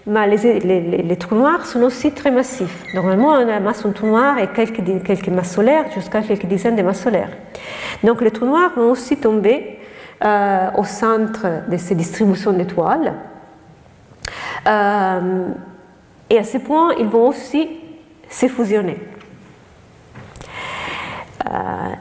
[0.06, 2.84] mais les, trous noirs sont aussi très massifs.
[2.92, 6.76] Normalement, on a masse un trou noir et quelques, quelques masses solaires, jusqu'à quelques dizaines
[6.76, 7.30] de masses solaires.
[8.02, 9.78] Donc les trous noirs vont aussi tomber
[10.24, 13.14] euh, au centre de ces distributions d'étoiles.
[14.66, 15.48] Euh,
[16.30, 17.68] et à ce point, ils vont aussi
[18.28, 18.98] se fusionner.
[21.44, 21.50] Euh,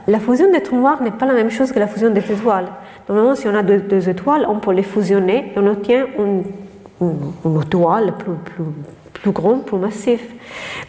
[0.06, 2.66] la fusion des trous noirs n'est pas la même chose que la fusion des étoiles.
[3.08, 6.44] Normalement, si on a deux, étoiles, on peut les fusionner et on obtient une,
[7.60, 8.14] étoile
[9.12, 10.22] plus, grande, plus massive.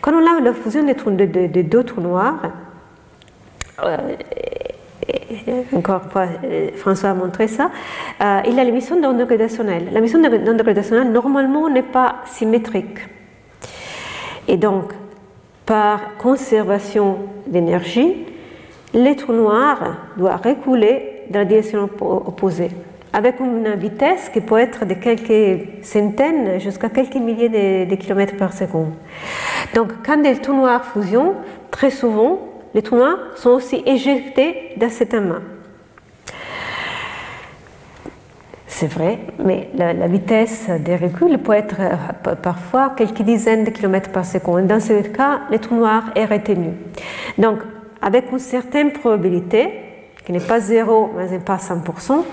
[0.01, 2.41] Quand on a la fusion des, deux trous noirs,
[5.75, 6.27] encore une fois,
[6.75, 7.71] François a montré ça,
[8.45, 9.87] il a l'émission d'onde gradationnelle.
[9.91, 12.99] La mission d'onde gradationnelle, normalement, n'est pas symétrique.
[14.47, 14.93] Et donc,
[15.65, 18.27] par conservation d'énergie,
[18.93, 22.69] les trous noirs doivent reculer dans la direction opposée,
[23.11, 28.53] avec une vitesse qui peut être de quelques centaines jusqu'à quelques milliers de, kilomètres par
[28.53, 28.93] seconde.
[29.73, 31.35] Donc, quand des trous noirs fusionnent,
[31.71, 32.39] très souvent,
[32.73, 35.41] les trous noirs sont aussi éjectés dans cette main.
[38.67, 41.75] C'est vrai, mais la, vitesse des reculs peut être
[42.41, 44.65] parfois quelques dizaines de kilomètres par seconde.
[44.65, 46.71] Dans ce cas, le trou noir est retenu.
[47.37, 47.59] Donc,
[48.03, 49.79] avec une certaine probabilité,
[50.25, 52.23] qui n'est pas zéro, mais pas 100%,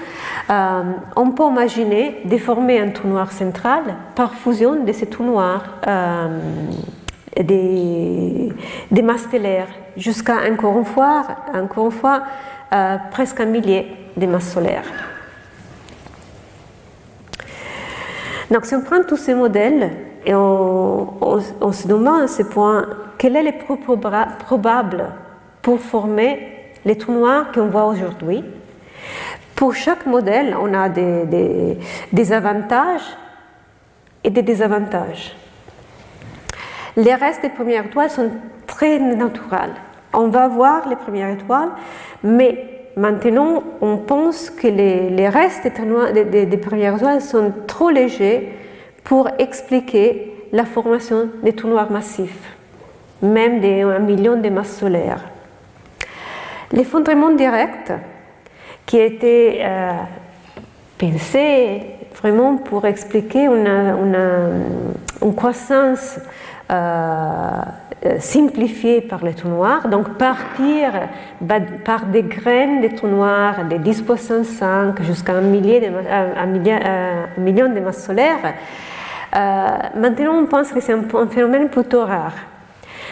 [0.50, 0.82] euh,
[1.16, 3.82] on peut imaginer déformer un trou noir central
[4.14, 6.40] par fusion de ces trous noirs euh,
[7.40, 8.52] des,
[9.02, 11.22] masses stellaires, jusqu'à encore une fois,
[11.54, 12.22] encore fois
[13.10, 14.84] presque un millier de masses solaires.
[18.50, 19.90] Donc si on prend tous ces modèles
[20.26, 21.40] et on,
[21.72, 23.76] se demande à ce point quel est le plus
[24.44, 25.04] probable
[25.62, 26.48] pour former
[26.84, 28.44] les trous noirs qu'on voit aujourd'hui,
[29.54, 31.76] pour chaque modèle, on a des,
[32.12, 33.16] des, avantages
[34.24, 35.36] et des désavantages.
[36.96, 38.30] Les restes des premières étoiles sont
[38.66, 39.74] très naturels.
[40.14, 41.70] On va voir les premières étoiles,
[42.22, 48.52] mais Maintenant, on pense que les, restes des, premières étoiles sont trop légers
[49.04, 52.56] pour expliquer la formation des trous noirs massifs,
[53.22, 55.29] même d'un million de masses solaires.
[56.72, 57.92] L'effondrement direct,
[58.86, 59.92] qui a été euh,
[60.98, 61.82] pensé
[62.20, 66.18] vraiment pour expliquer une, croissance
[66.70, 67.48] euh,
[68.06, 70.92] euh, simplifié par les trous noirs, donc partir
[71.84, 76.46] par des graines de trous noirs de 10,5 jusqu'à un, un,
[77.40, 78.54] million de masses solaires,
[79.36, 82.34] euh, maintenant on pense que c'est un, phénomène plutôt rare.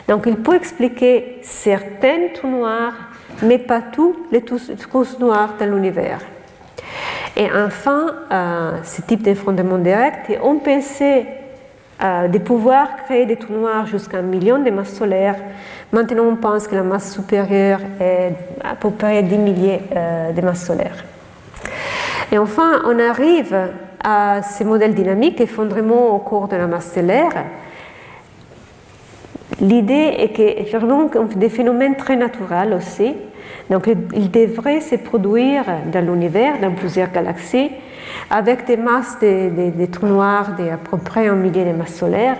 [0.08, 2.94] Donc il peut expliquer certains trous noirs,
[3.42, 6.20] mais pas tous les trous noirs de l'univers.
[7.36, 11.26] Et enfin, euh, ce type d'effondrement direct, on pensait
[12.02, 15.36] euh, de pouvoir créer des trous noirs jusqu'à un million de masses solaires.
[15.92, 18.32] Maintenant, on pense que la masse supérieure est
[18.64, 21.04] à peu près 10 milliers euh, de masses solaires.
[22.32, 23.56] Et enfin, on arrive
[24.02, 27.44] à ces modèles dynamiques, effondrement au cours de la masse stellaire.
[29.60, 33.14] L'idée est que vraiment des phénomènes très naturels aussi.
[33.70, 37.70] Donc, ils devraient se produire dans l'univers, dans plusieurs galaxies,
[38.30, 42.38] avec des masses des trous noirs d'à peu près un millier de masses solaires.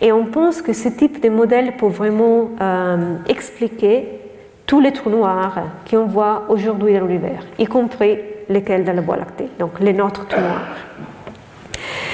[0.00, 4.08] Et on pense que ce type de modèle peut vraiment euh, expliquer
[4.66, 5.58] tous les trous noirs
[5.90, 8.18] qu'on voit aujourd'hui dans l'univers, y compris
[8.48, 10.76] lesquels dans la Voie lactée, donc les nôtres trous noirs.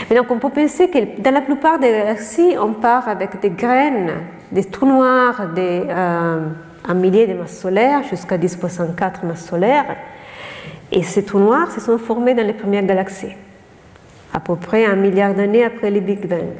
[0.08, 3.50] Mais donc on peut penser que dans la plupart des galaxies, on part avec des
[3.50, 4.12] graines,
[4.50, 6.40] des trous noirs de euh,
[6.88, 9.96] un millier de masses solaires jusqu'à 10,4 masses solaires,
[10.92, 13.34] et ces trous noirs se sont formés dans les premières galaxies,
[14.32, 16.52] à peu près un milliard d'années après le Big Bang.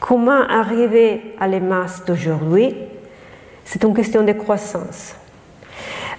[0.00, 2.74] Comment arriver à les masses d'aujourd'hui?
[3.64, 5.14] C'est une question de croissance.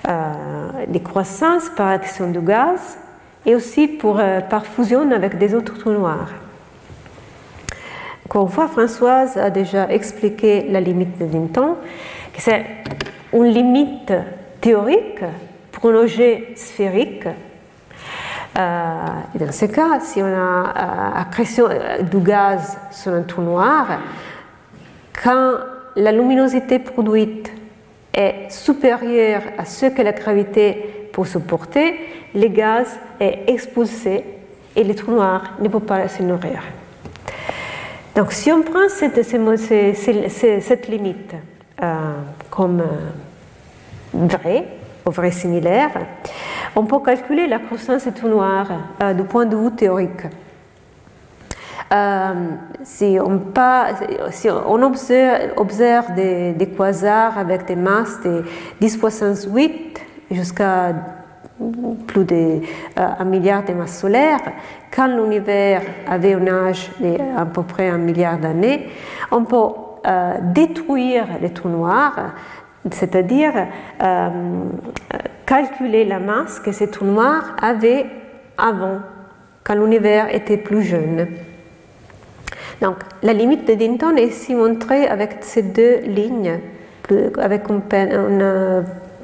[0.07, 2.97] Euh, de croissance par action du gaz
[3.45, 6.29] et aussi euh, par fusion avec des autres trous noirs.
[8.25, 11.61] Encore une fois, Françoise a déjà expliqué la limite de que
[12.39, 12.65] c'est
[13.33, 14.13] une limite
[14.61, 15.23] théorique
[15.71, 17.27] pour un objet sphérique.
[18.57, 18.95] Euh,
[19.35, 23.87] et dans ce cas, si on a accrétion euh, du gaz sur un trou noir,
[25.23, 25.53] quand
[25.95, 27.51] la luminosité produite
[28.13, 31.99] est supérieure à ce que la gravité peut supporter,
[32.33, 34.23] le gaz est expulsé
[34.75, 36.61] et le trou noir ne peut pas se nourrir.
[38.15, 39.15] Donc si on prend cette,
[40.89, 41.35] limite
[41.81, 42.13] euh,
[42.49, 42.83] comme
[44.13, 44.65] vraie,
[45.05, 45.91] vrai similaire,
[46.75, 48.71] on peut calculer la croissance trous noirs
[49.01, 50.23] euh, du point de vue théorique.
[51.91, 52.33] Euh,
[52.83, 53.41] si, on
[54.29, 58.43] si, on, observe, des, quasars avec des masses de
[58.79, 59.99] 10 puissance 8
[60.29, 60.93] jusqu'à
[62.05, 62.61] plus d'un
[62.99, 64.51] euh, milliard de masses solaires,
[64.95, 68.89] quand l'univers avait un âge d'à peu près un milliard d'années,
[69.31, 69.57] on peut
[70.53, 72.33] détruire les trous noirs
[72.91, 73.53] c'est-à-dire
[74.01, 74.29] euh,
[75.45, 78.05] calculer la masse que ces trous noirs avaient
[78.57, 78.99] avant,
[79.63, 81.27] quand l'univers était plus jeune.
[82.81, 86.59] Donc, la limite de Dinton est ici montrée avec ces deux lignes,
[87.37, 87.81] avec une,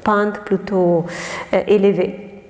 [0.04, 1.04] pente plutôt
[1.66, 2.42] élevée.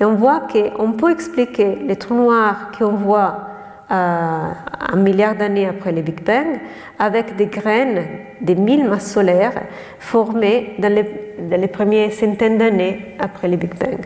[0.00, 3.48] Et on voit qu'on peut expliquer les trous noirs qu'on voit
[3.88, 6.58] un milliard d'années après le Big Bang
[6.98, 8.04] avec des graines,
[8.40, 9.62] des mille masses solaires
[9.98, 13.98] formées dans les, premières centaines d'années après le Big Bang.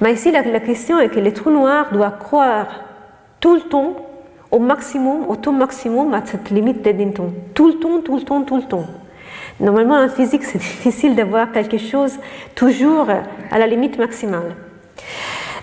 [0.00, 2.66] Mais ici, la, question est que les trous noirs doivent croire
[3.40, 3.96] tout le temps
[4.50, 7.32] au maximum, au taux maximum à cette limite d'Eddington.
[7.54, 8.86] Tout le temps, tout le temps, tout le temps.
[9.60, 12.18] Normalement, en physique, c'est difficile d'avoir quelque chose
[12.54, 13.08] toujours
[13.50, 14.54] à la limite maximale.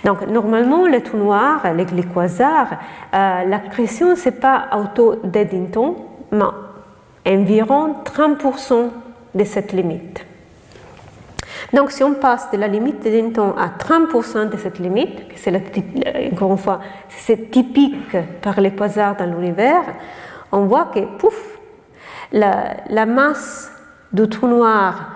[0.06, 2.74] Donc, normalement, les trous noirs, les, quasars,
[3.12, 5.95] euh, la pression, ce n'est pas auto d'Eddington,
[6.32, 6.45] mais
[7.28, 8.89] environ 30%
[9.34, 10.24] de cette limite.
[11.74, 15.51] Donc, si on passe de la limite d'Eddington à 30% de cette limite, c'est
[16.32, 19.86] encore une fois, c'est typique par les quasars dans l'univers,
[20.51, 21.58] on voit que, pouf,
[22.32, 23.72] la, masse
[24.14, 25.10] du trou noir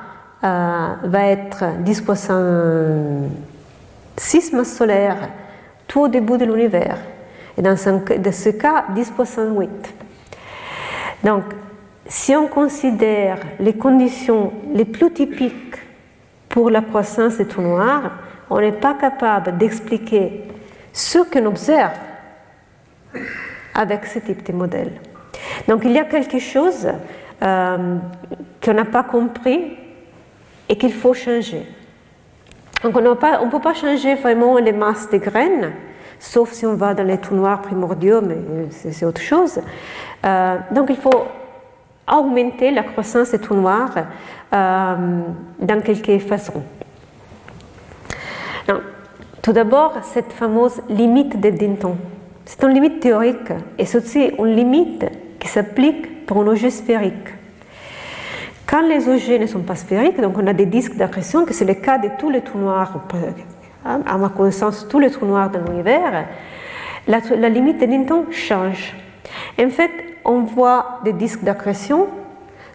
[0.43, 2.01] euh, va être 10
[4.20, 5.30] 6 masses solaires
[5.88, 6.97] tout au début de l'univers.
[7.57, 9.70] Et dans ce, cas, 10 puissance 8.
[11.24, 11.43] Donc,
[12.05, 15.78] si on considère les conditions les plus typiques
[16.49, 18.11] pour la croissance des trous noirs,
[18.49, 20.43] on n'est pas capable d'expliquer
[20.91, 21.97] ce qu'on observe
[23.74, 24.91] avec ce type de modèle.
[25.67, 26.88] Donc il y a quelque chose
[27.41, 27.95] euh,
[28.63, 29.78] qu'on n'a pas compris
[30.67, 31.65] et qu'il faut changer.
[32.84, 35.73] Donc on ne peut pas changer vraiment les masses des graines,
[36.17, 38.38] sauf si on va dans les trous noirs primordiaux, mais
[38.69, 39.59] c'est autre chose.
[40.25, 41.25] Euh, donc il faut
[42.11, 43.95] augmenter la croissance des trous noirs
[44.53, 44.95] euh,
[45.59, 46.63] dans quelques façons.
[49.41, 51.97] tout d'abord, cette fameuse limite de Dinton.
[52.45, 55.05] C'est une limite théorique et c'est aussi une limite
[55.39, 57.38] qui s'applique pour un objet sphérique.
[58.70, 61.65] Quand les objets ne sont pas sphériques, donc on a des disques d'accrétion, que c'est
[61.65, 63.03] le cas de tous les trous noirs,
[63.84, 66.26] à ma connaissance, tous les trous noirs de l'univers,
[67.07, 68.93] la, limite de Newton change.
[69.59, 69.89] En fait,
[70.24, 72.09] on voit des disques d'accrétion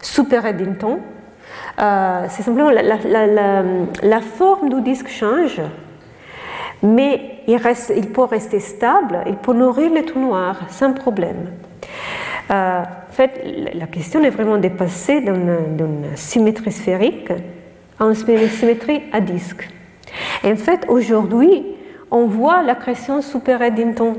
[0.01, 0.99] super Eddington.
[1.79, 5.61] Euh, c'est simplement la, forme du disque change,
[6.83, 11.51] mais il peut rester stable, il peut nourrir les trous noirs sans problème.
[12.51, 13.41] Euh, en fait,
[13.73, 17.31] la question est vraiment dépassée d'une symétrie sphérique
[17.99, 19.67] à une symétrie à disque.
[20.43, 21.65] en fait, aujourd'hui,
[22.11, 24.17] on voit la création super Eddington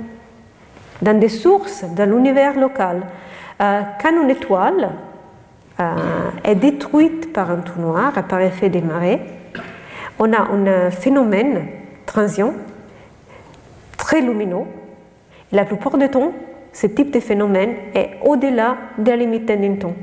[1.00, 3.02] dans des sources dans l'univers local.
[3.60, 4.90] Euh, quand une étoile
[5.78, 5.84] euh,
[6.42, 9.20] est détruite par un trou noir, par effet des marées,
[10.18, 11.66] on a un phénomène
[12.06, 12.54] transient
[13.96, 14.64] très lumineux.
[15.52, 16.32] la plupart du temps,
[16.76, 19.94] ce type de phénomène est au-delà de la limite d'Eddington.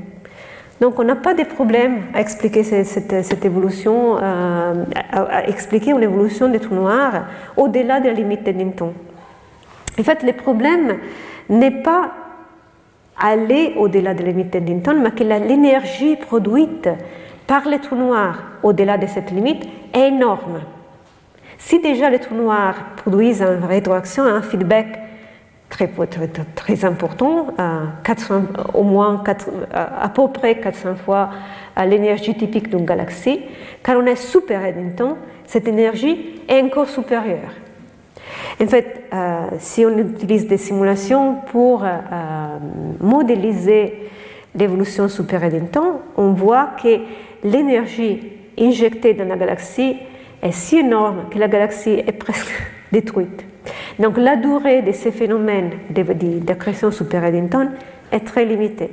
[0.80, 6.48] Donc on n'a pas de problème à expliquer cette, évolution, euh, à, expliquer une évolution
[6.48, 8.92] des trous noirs au-delà de la limite d'Eddington.
[10.00, 10.96] En fait, le problème
[11.48, 12.10] n'est pas
[13.20, 16.88] aller au-delà de la limite d'Eddington, mais que l'énergie produite
[17.46, 19.62] par les trous noirs au-delà de cette limite
[19.92, 20.58] est énorme.
[21.56, 25.03] Si déjà les trous noirs produisent une rétroaction, un feedback
[25.76, 27.48] très, important,
[28.04, 28.42] 400,
[28.74, 29.22] au moins
[29.72, 31.30] à peu près 400 fois
[31.86, 33.40] l'énergie typique d'une galaxie.
[33.82, 35.16] Quand on est super Eddington,
[35.46, 37.50] cette énergie est encore supérieure.
[38.60, 41.88] En fait, euh, si on utilise des simulations pour euh,
[43.00, 44.10] modéliser
[44.54, 47.00] l'évolution super Eddington, on voit que
[47.42, 49.96] l'énergie injectée dans la galaxie
[50.42, 52.52] est si énorme que la galaxie est presque
[52.92, 53.44] détruite.
[53.98, 57.70] Donc la durée de ces phénomènes d'accrétion super Eddington
[58.10, 58.90] est très limitée.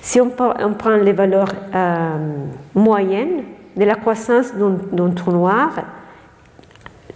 [0.00, 2.16] Si on, prend les valeurs euh,
[2.74, 3.44] moyennes
[3.76, 5.70] de la croissance d'un trou noir,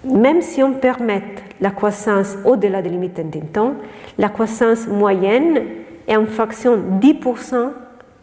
[0.04, 1.22] même si on permet
[1.60, 3.74] la croissance au-delà des limites d'Eddington,
[4.18, 5.60] la croissance moyenne
[6.06, 7.72] est en fraction 10%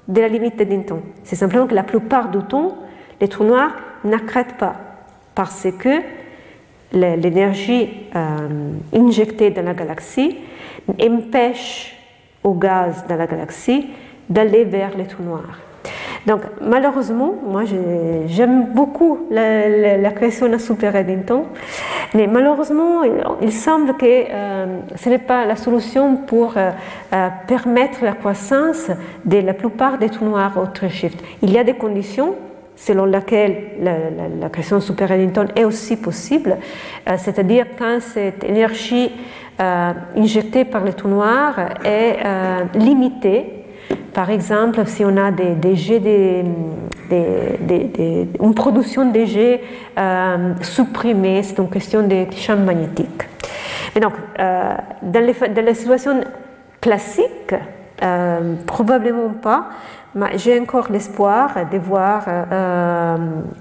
[0.08, 1.02] de la limite d'Eddington.
[1.26, 2.78] C'est simplement que la plupart du temps,
[3.20, 4.76] les trous noirs n'accrètent pas
[5.36, 6.00] parce que
[6.94, 10.38] l'énergie euh, injectée dans la galaxie
[11.02, 11.96] empêche
[12.44, 13.88] au gaz dans la galaxie
[14.30, 15.60] d'aller vers les trous noirs.
[16.26, 17.64] Donc malheureusement, moi
[18.28, 21.46] j'aime beaucoup la, la, de Super Eddington,
[22.14, 23.02] mais malheureusement
[23.42, 26.72] il, semble que euh, ce n'est pas la solution pour euh,
[27.48, 28.90] permettre la croissance
[29.26, 31.22] de la plupart des trous noirs au shift.
[31.42, 32.36] Il y a des conditions
[32.86, 36.58] selon laquelle la, création super Eddington est aussi possible,
[37.08, 39.10] euh, c'est-à-dire quand cette énergie
[39.60, 41.56] euh, injectée par les trous noirs
[41.86, 43.46] est euh, limitée.
[44.14, 46.44] Par exemple, si on a des, jets de,
[48.44, 49.62] une production de jets
[50.62, 53.24] supprimés, c'est une question de champ magnétique.
[53.96, 56.22] Et donc, dans, les, dans, la situation
[56.80, 57.56] classique,
[58.68, 60.03] probablement pas, mais
[60.36, 62.26] j'ai encore l'espoir de voir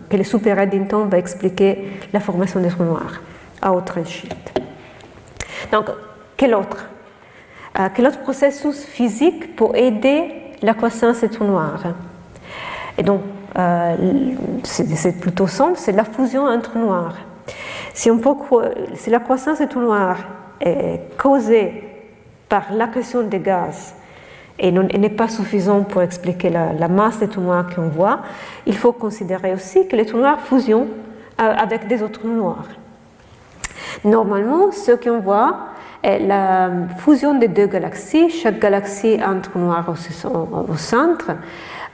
[0.09, 3.21] que le super va expliquer la formation des trous noirs
[3.61, 4.61] à autre shift.
[5.71, 5.87] Donc,
[6.37, 6.89] quel autre?
[7.95, 11.85] Quel autre processus physique pour aider la croissance des trous noirs
[12.99, 13.23] Et donc,
[13.59, 13.97] euh,
[14.65, 17.17] c'est plutôt simple, c'est la fusion entre noirs.
[17.95, 18.11] Si
[19.09, 20.19] la croissance des trous noirs
[20.61, 21.85] est causée
[22.49, 23.95] par l'accrétion des gaz
[24.59, 28.21] et n'est pas suffisante pour expliquer la, masse des trous noirs qu'on voit,
[28.67, 30.89] il faut considérer aussi que les trous noirs fusionnent
[31.41, 32.69] euh, avec des autres trous noirs.
[34.05, 35.57] Normalement, ce qu'on voit
[36.03, 38.31] est la fusion des deux galaxies.
[38.31, 41.31] Chaque galaxie a un trou noir au, centre.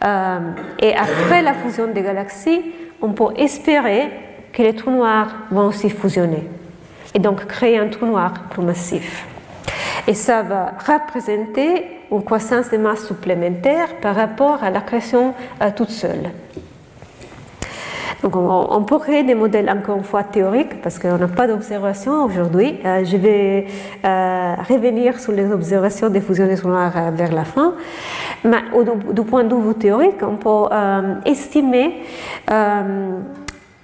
[0.05, 0.39] Euh,
[0.79, 2.63] et après la fusion des galaxies,
[3.03, 4.11] on peut espérer
[4.53, 6.49] que les trous noirs vont aussi fusionner
[7.15, 9.27] et donc créer un trou noir plus massif.
[10.07, 15.71] Et ça va représenter une croissance de masse supplémentaire par rapport à la création euh,
[15.75, 16.31] toute seule.
[18.23, 22.25] Donc on, peut créer des modèles encore une fois théoriques parce qu'on n'a pas d'observation
[22.25, 22.81] aujourd'hui.
[22.85, 23.67] Euh, je vais
[24.05, 27.75] euh, revenir sur les observations des fusions des euh, vers la fin.
[28.45, 28.63] Mais
[29.13, 30.69] du point de vue théorique, on peut
[31.25, 32.03] estimer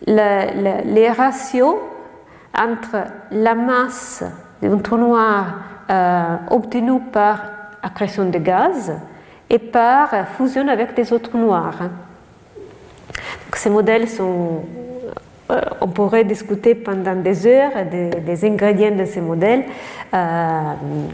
[0.07, 1.77] les ratios
[2.57, 4.25] entre la masse
[4.61, 5.45] d'un trou noir
[6.51, 7.39] obtenu par
[7.85, 8.93] accrétion de gaz
[9.51, 11.83] et par fusion avec des autres noirs
[13.57, 14.63] ces modèles sont.
[15.51, 19.65] Euh, on pourrait discuter pendant des heures des, ingrédients de ces modèles.
[20.15, 20.61] Euh,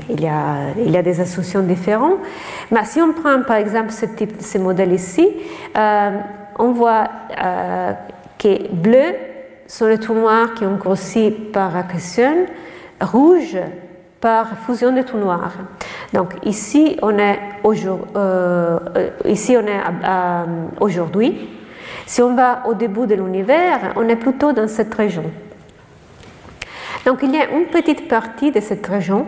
[0.08, 2.18] il, y a, il, y a, des associations différentes.
[2.70, 5.28] Mais si on prend par exemple ce type, ces modèles ici,
[5.76, 6.10] euh,
[6.60, 7.08] on voit
[8.38, 9.16] que bleu
[9.66, 12.46] sont les trous noirs qui ont grossi par accrétion,
[13.00, 13.56] rouge
[14.20, 15.52] par fusion des trous noirs.
[16.12, 17.38] Donc ici on est
[20.80, 21.48] aujourd'hui.
[22.06, 25.24] Si on va au début de l'univers, on est plutôt dans cette région.
[27.06, 29.26] Donc il y a une petite partie de cette région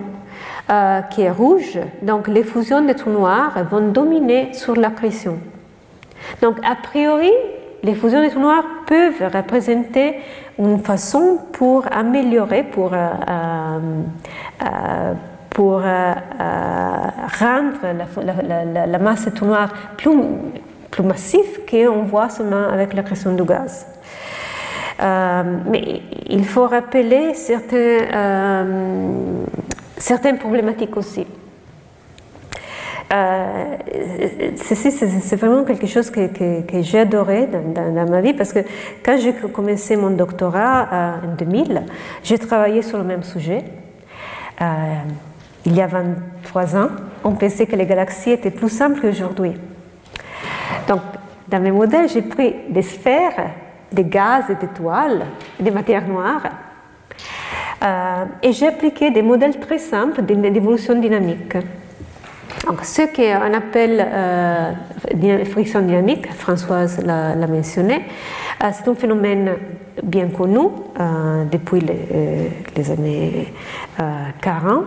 [0.71, 5.39] euh, qui est rouge, donc les fusions des trous noirs vont dominer sur l'accrétion.
[6.41, 7.33] Donc a priori,
[7.83, 10.17] les fusions des trous noirs peuvent représenter
[10.59, 13.09] une façon pour améliorer, pour, euh,
[14.63, 15.15] euh,
[15.51, 17.79] pour rendre
[18.87, 20.11] la, masse des trous noirs plus
[20.93, 23.87] plus massif qu'on voit seulement avec la création du gaz.
[25.01, 27.77] Euh, mais il faut rappeler certains,
[28.15, 29.45] euh,
[29.97, 31.27] certaines problématiques aussi.
[33.13, 33.77] Euh,
[34.57, 36.29] c'est vraiment quelque chose que,
[36.63, 38.61] que, j'ai adoré dans, ma vie parce que
[39.05, 41.83] quand j'ai commencé mon doctorat en 2000,
[42.23, 43.65] j'ai travaillé sur le même sujet.
[45.67, 46.89] il y a 23 ans,
[47.23, 49.53] on pensait que les galaxies étaient plus simples qu'aujourd'hui.
[50.89, 51.01] Donc,
[51.49, 53.51] dans mes modèles, j'ai pris des sphères,
[53.93, 55.27] des gaz et des toiles,
[55.61, 56.45] des matières noires,
[57.83, 61.57] euh, et j'ai appliqué des modèles très simples d'évolution dynamique.
[62.73, 67.97] Donc, ce qu'on appelle euh, friction dynamique, Françoise l'a mentionné,
[68.65, 69.57] euh, c'est un phénomène
[70.03, 70.69] bien connu
[71.51, 73.53] depuis les, années
[74.41, 74.85] 40.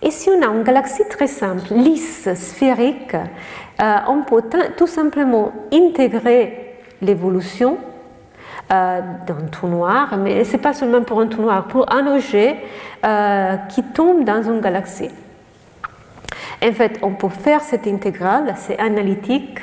[0.00, 4.44] et si on a une galaxie très simple, lisse, sphérique, euh, on peut
[4.78, 7.76] tout simplement intégrer l'évolution
[8.72, 12.06] euh, d'un trou noir, mais ce n'est pas seulement pour un trou noir, pour un
[12.06, 12.56] objet
[13.04, 15.10] euh, qui tombe dans une galaxie.
[16.62, 19.60] En fait, on peut faire cette intégrale, c'est analytique,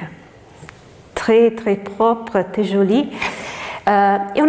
[1.13, 3.11] très très propre, très joli.
[3.87, 4.41] et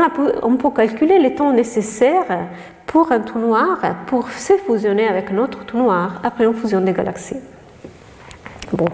[0.43, 2.49] on, peut calculer le temps nécessaire
[2.87, 6.81] pour un trou noir pour se fusionner avec un autre trou noir après une fusion
[6.81, 7.41] des galaxies.
[8.73, 8.87] Bon,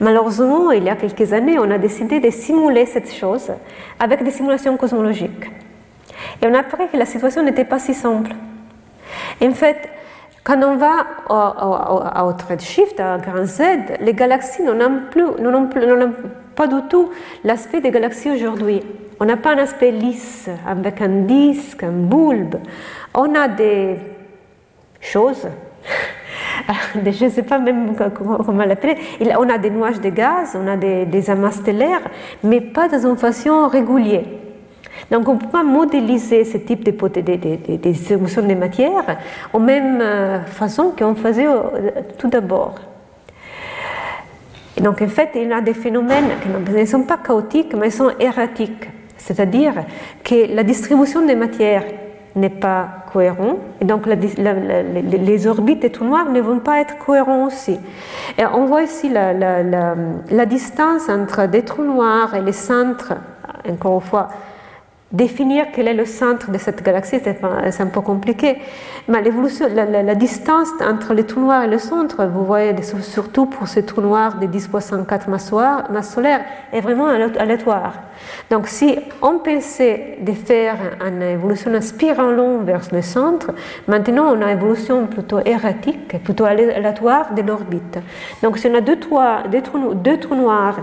[0.00, 3.52] Malheureusement, il y a quelques années, on a décidé de simuler cette chose
[4.00, 5.50] avec des simulations cosmologiques.
[6.42, 8.32] Et on a appris que la situation n'était pas si simple.
[9.42, 9.88] En fait,
[10.44, 13.62] quand on va au, redshift, à grand Z,
[14.00, 15.24] les galaxies n'ont plus,
[16.54, 17.10] pas du tout
[17.42, 18.82] l'aspect des galaxies aujourd'hui.
[19.18, 22.56] On n'a pas un aspect lisse, avec un disque, un bulbe.
[23.14, 23.96] On a des
[25.00, 25.48] choses
[26.94, 28.96] je ne sais pas même comment, l'appeler.
[29.38, 32.02] On a des nuages de gaz, on a des, amas stellaires,
[32.42, 34.24] mais pas dans une façon régulière.
[35.10, 39.18] Donc on ne peut pas modéliser ce type de, des émotions de matière
[39.52, 41.46] en même euh, façon qu'on faisait
[42.18, 42.74] tout d'abord.
[44.80, 48.10] Donc en fait, il y a des phénomènes qui ne sont pas chaotiques, mais sont
[48.18, 48.90] erratiques.
[49.16, 49.74] C'est-à-dire
[50.22, 51.84] que la distribution des matières
[52.36, 57.46] n'est pas cohérente, et donc les orbites des trous noirs ne vont pas être cohérents
[57.46, 57.78] aussi.
[58.36, 63.14] Et on voit ici la distance entre des trous noirs et les centres,
[63.70, 64.28] encore une fois,
[65.14, 68.58] Définir quel est le centre de cette galaxie, c'est un peu compliqué.
[69.06, 73.68] Mais l'évolution, la, distance entre les trous noirs et le centre, vous voyez, surtout pour
[73.68, 77.92] ces trous noirs de 10.4 masses solaires, est vraiment aléatoire.
[78.50, 81.70] Donc, si on pensait de faire une évolution
[82.36, 83.52] long vers le centre,
[83.86, 88.00] maintenant on a une évolution plutôt erratique, plutôt aléatoire de l'orbite.
[88.42, 89.20] Donc, si on a deux trous,
[89.94, 90.80] deux trous, noirs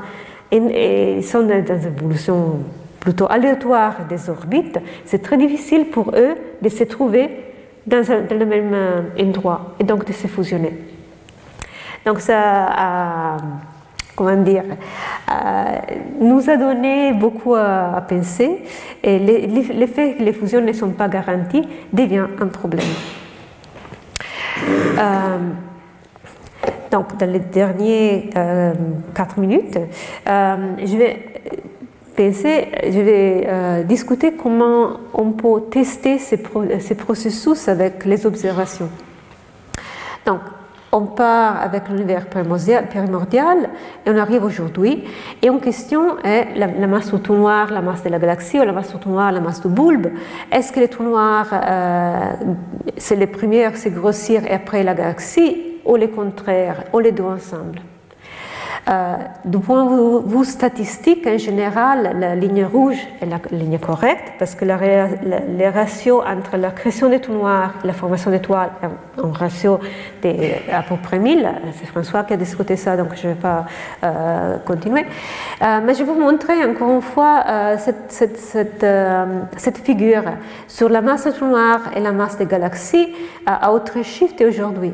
[0.51, 2.59] et, ils sont dans une évolution
[3.01, 7.29] plutôt aléatoire des orbites, c'est très difficile pour eux de se trouver
[7.85, 10.71] dans, le même euh, endroit et donc de se fusionner.
[12.05, 13.37] Donc ça a,
[14.15, 14.63] comment dire,
[16.19, 18.63] nous a donné beaucoup à, penser
[19.03, 22.85] et le fait que les fusions ne sont pas garanties devient un problème.
[24.97, 25.37] Euh,
[26.91, 28.73] donc, dans les euh,
[29.15, 29.79] quatre minutes,
[30.25, 31.30] je vais
[32.29, 38.89] je vais euh, discuter comment on peut tester ces, processus avec les observations.
[40.25, 40.41] Donc,
[40.91, 43.69] on part avec l'univers primordial
[44.05, 45.03] et on arrive aujourd'hui.
[45.41, 48.63] Et en question est la, masse du trou noir, la masse de la galaxie, ou
[48.63, 50.07] la masse du trou noir, la masse du bulbe.
[50.51, 52.33] Est-ce que les trous noirs, euh,
[52.97, 57.23] c'est les premières, c'est grossir et après la galaxie, ou le contraire, ou les deux
[57.23, 57.79] ensemble?
[58.89, 59.15] Euh,
[59.45, 64.55] du point de vue statistique, en général, la ligne rouge est la ligne correcte parce
[64.55, 69.21] que la, les ratios entre la création des trous noirs et la formation d'étoiles est
[69.21, 69.79] un ratio
[70.23, 70.29] de,
[70.73, 71.47] à peu près 1000.
[71.79, 73.65] C'est François qui a discuté ça, donc je ne vais pas
[74.03, 75.05] euh, continuer.
[75.61, 77.43] Euh, mais je vais vous montrer encore une fois
[77.77, 80.23] cette, figure
[80.67, 83.13] sur la masse des trous noirs et la masse des galaxies
[83.45, 84.93] à autre shift aujourd'hui.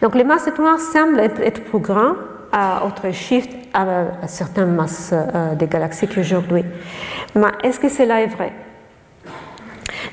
[0.00, 2.16] Donc les masses des trous noirs semblent être, être plus grandes
[2.58, 6.64] à autre shift à, certaines masses euh, des galaxies qu'aujourd'hui.
[7.34, 8.50] Mais est-ce que cela est vrai?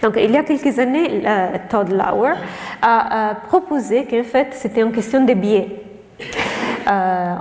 [0.02, 1.24] Donc, il y a quelques années,
[1.70, 2.34] Todd Lauer
[2.82, 5.84] a, proposé qu'en fait, c'était une question de biais.
[6.86, 7.36] Euh,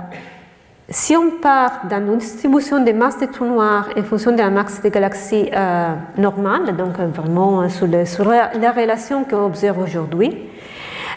[0.87, 4.49] si on part dans une distribution des masses de trous noirs en fonction de la
[4.49, 10.49] masse des galaxies euh, normale, donc vraiment sur, sur la, la relation qu'on observe aujourd'hui,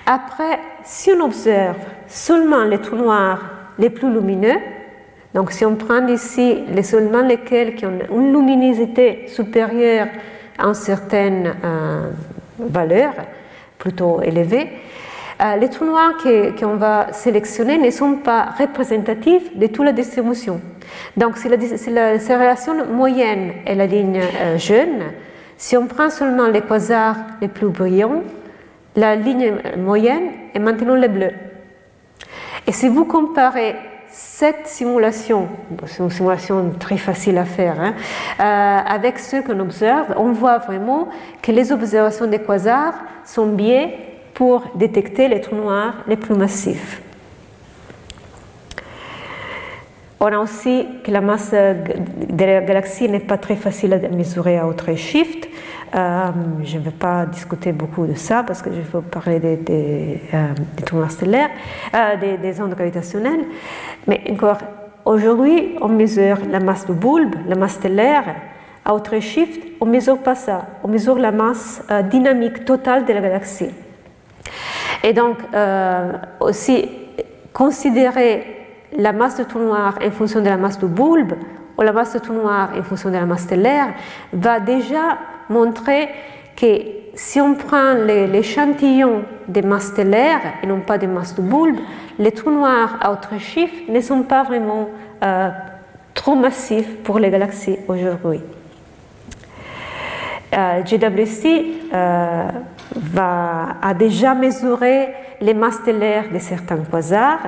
[0.04, 1.76] après, si on observe
[2.08, 4.58] seulement les trous noirs les plus lumineux.
[5.34, 10.08] Donc si on prend ici les seulement lesquels qui ont une luminosité supérieure
[10.58, 12.10] à une certaine euh,
[12.58, 13.12] valeur,
[13.78, 14.68] plutôt élevée,
[15.42, 16.14] euh, les trous noirs
[16.58, 20.60] qu'on va sélectionner ne sont pas représentatifs de toute la distribution.
[21.16, 25.12] Donc si la, la, relation moyenne est la ligne euh, jaune,
[25.58, 28.22] si on prend seulement les quasars les plus brillants,
[28.94, 31.30] la ligne moyenne est maintenant le bleu.
[32.66, 33.76] Et si vous comparez
[34.10, 35.48] cette simulation,
[35.86, 37.94] c'est une simulation très facile à faire, hein,
[38.40, 41.08] euh, avec ce qu'on observe, on voit vraiment
[41.42, 42.94] que les observations des quasars
[43.24, 43.98] sont biais
[44.34, 47.02] pour détecter les trous noirs les plus massifs.
[50.18, 54.58] On a aussi que la masse de la galaxie n'est pas très facile à mesurer
[54.58, 55.46] à autre shift.
[55.94, 56.30] Euh,
[56.64, 60.20] je ne vais pas discuter beaucoup de ça parce que je vais parler des, des,
[60.34, 61.50] euh, stellaires,
[61.94, 63.44] euh, des, des, ondes gravitationnelles.
[64.06, 64.58] Mais encore,
[65.04, 68.24] aujourd'hui, on mesure la masse du bulbe, la masse stellaire.
[68.84, 70.66] À autre shift, on ne mesure pas ça.
[70.82, 73.70] On mesure la masse dynamique totale de la galaxie.
[75.02, 75.38] Et donc,
[76.38, 76.88] aussi,
[77.52, 78.44] considérer
[78.96, 81.32] la masse de trou noir en fonction de la masse du bulbe
[81.76, 83.88] ou la masse de trou noir en fonction de la masse stellaire
[84.32, 85.18] va déjà
[85.48, 86.08] montrer
[86.56, 86.66] que
[87.14, 91.78] si on prend l'échantillon des masses stellaires et non pas des masses du bulbe,
[92.18, 94.88] les trous noirs à autre chiffre ne sont pas vraiment
[95.22, 95.48] euh,
[96.14, 98.40] trop massifs pour les galaxies aujourd'hui.
[100.54, 100.82] Euh,
[101.94, 102.48] euh,
[102.94, 105.08] va, a déjà mesuré
[105.40, 107.40] les masses stellaires de certains quasars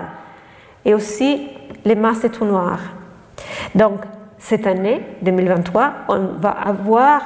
[0.84, 1.48] et aussi
[1.84, 2.80] les masses des trous noirs.
[3.74, 4.00] Donc,
[4.38, 7.22] cette année, 2023, on va avoir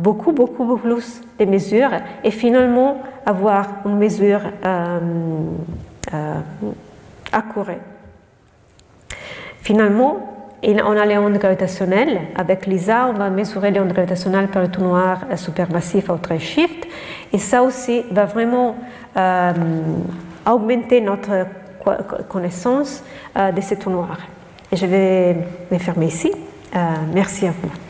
[0.00, 1.90] beaucoup, beaucoup, beaucoup plus de mesures
[2.24, 4.98] et finalement avoir une mesure euh,
[6.14, 6.34] euh,
[7.32, 7.80] accurate.
[9.60, 10.26] Finalement,
[10.62, 12.20] on a les ondes gravitationnelles.
[12.34, 16.86] Avec LISA, on va mesurer les ondes gravitationnelles par le trou noir supermassif à shift.
[17.32, 18.76] Et ça aussi va vraiment
[19.16, 19.52] euh,
[20.46, 21.46] augmenter notre
[22.28, 23.02] connaissance
[23.34, 23.90] de ces trous
[24.72, 25.36] je vais
[25.72, 26.30] me fermer ici.
[27.12, 27.89] merci à vous.